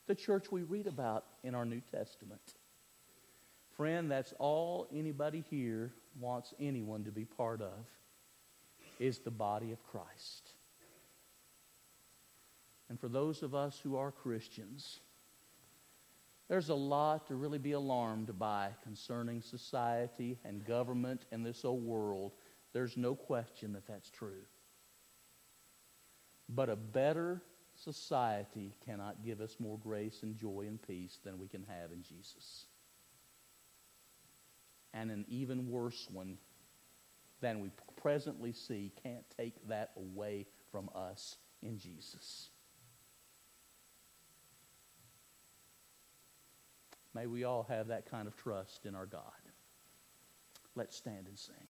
the 0.07 0.15
church 0.15 0.51
we 0.51 0.63
read 0.63 0.87
about 0.87 1.23
in 1.41 1.55
our 1.55 1.63
New 1.63 1.79
Testament. 1.79 2.41
Friend, 3.77 4.11
that's 4.11 4.33
all 4.39 4.85
anybody 4.93 5.41
here 5.49 5.93
wants 6.19 6.53
anyone 6.59 7.05
to 7.05 7.11
be 7.11 7.23
part 7.23 7.61
of 7.61 7.87
is 8.99 9.19
the 9.19 9.31
body 9.31 9.71
of 9.71 9.81
Christ. 9.85 10.51
And 12.89 12.99
for 12.99 13.07
those 13.07 13.41
of 13.41 13.55
us 13.55 13.79
who 13.81 13.95
are 13.95 14.11
Christians, 14.11 14.99
there's 16.49 16.67
a 16.67 16.75
lot 16.75 17.27
to 17.27 17.35
really 17.35 17.57
be 17.57 17.71
alarmed 17.71 18.37
by 18.37 18.71
concerning 18.83 19.41
society 19.41 20.37
and 20.43 20.65
government 20.65 21.23
and 21.31 21.45
this 21.45 21.63
old 21.63 21.85
world. 21.85 22.33
There's 22.73 22.97
no 22.97 23.15
question 23.15 23.71
that 23.73 23.87
that's 23.87 24.09
true. 24.09 24.43
But 26.47 26.69
a 26.69 26.75
better 26.75 27.41
society 27.75 28.75
cannot 28.85 29.23
give 29.23 29.41
us 29.41 29.57
more 29.59 29.77
grace 29.77 30.19
and 30.23 30.37
joy 30.37 30.65
and 30.67 30.81
peace 30.81 31.19
than 31.23 31.39
we 31.39 31.47
can 31.47 31.63
have 31.63 31.91
in 31.91 32.03
Jesus. 32.03 32.65
And 34.93 35.11
an 35.11 35.25
even 35.27 35.69
worse 35.69 36.07
one 36.11 36.37
than 37.41 37.59
we 37.61 37.71
presently 38.01 38.53
see 38.53 38.93
can't 39.03 39.25
take 39.37 39.67
that 39.67 39.91
away 39.97 40.45
from 40.71 40.89
us 40.95 41.37
in 41.61 41.77
Jesus. 41.77 42.49
May 47.13 47.27
we 47.27 47.45
all 47.45 47.65
have 47.69 47.87
that 47.87 48.09
kind 48.09 48.27
of 48.27 48.35
trust 48.35 48.85
in 48.85 48.93
our 48.93 49.05
God. 49.05 49.21
Let's 50.75 50.97
stand 50.97 51.27
and 51.27 51.39
sing. 51.39 51.55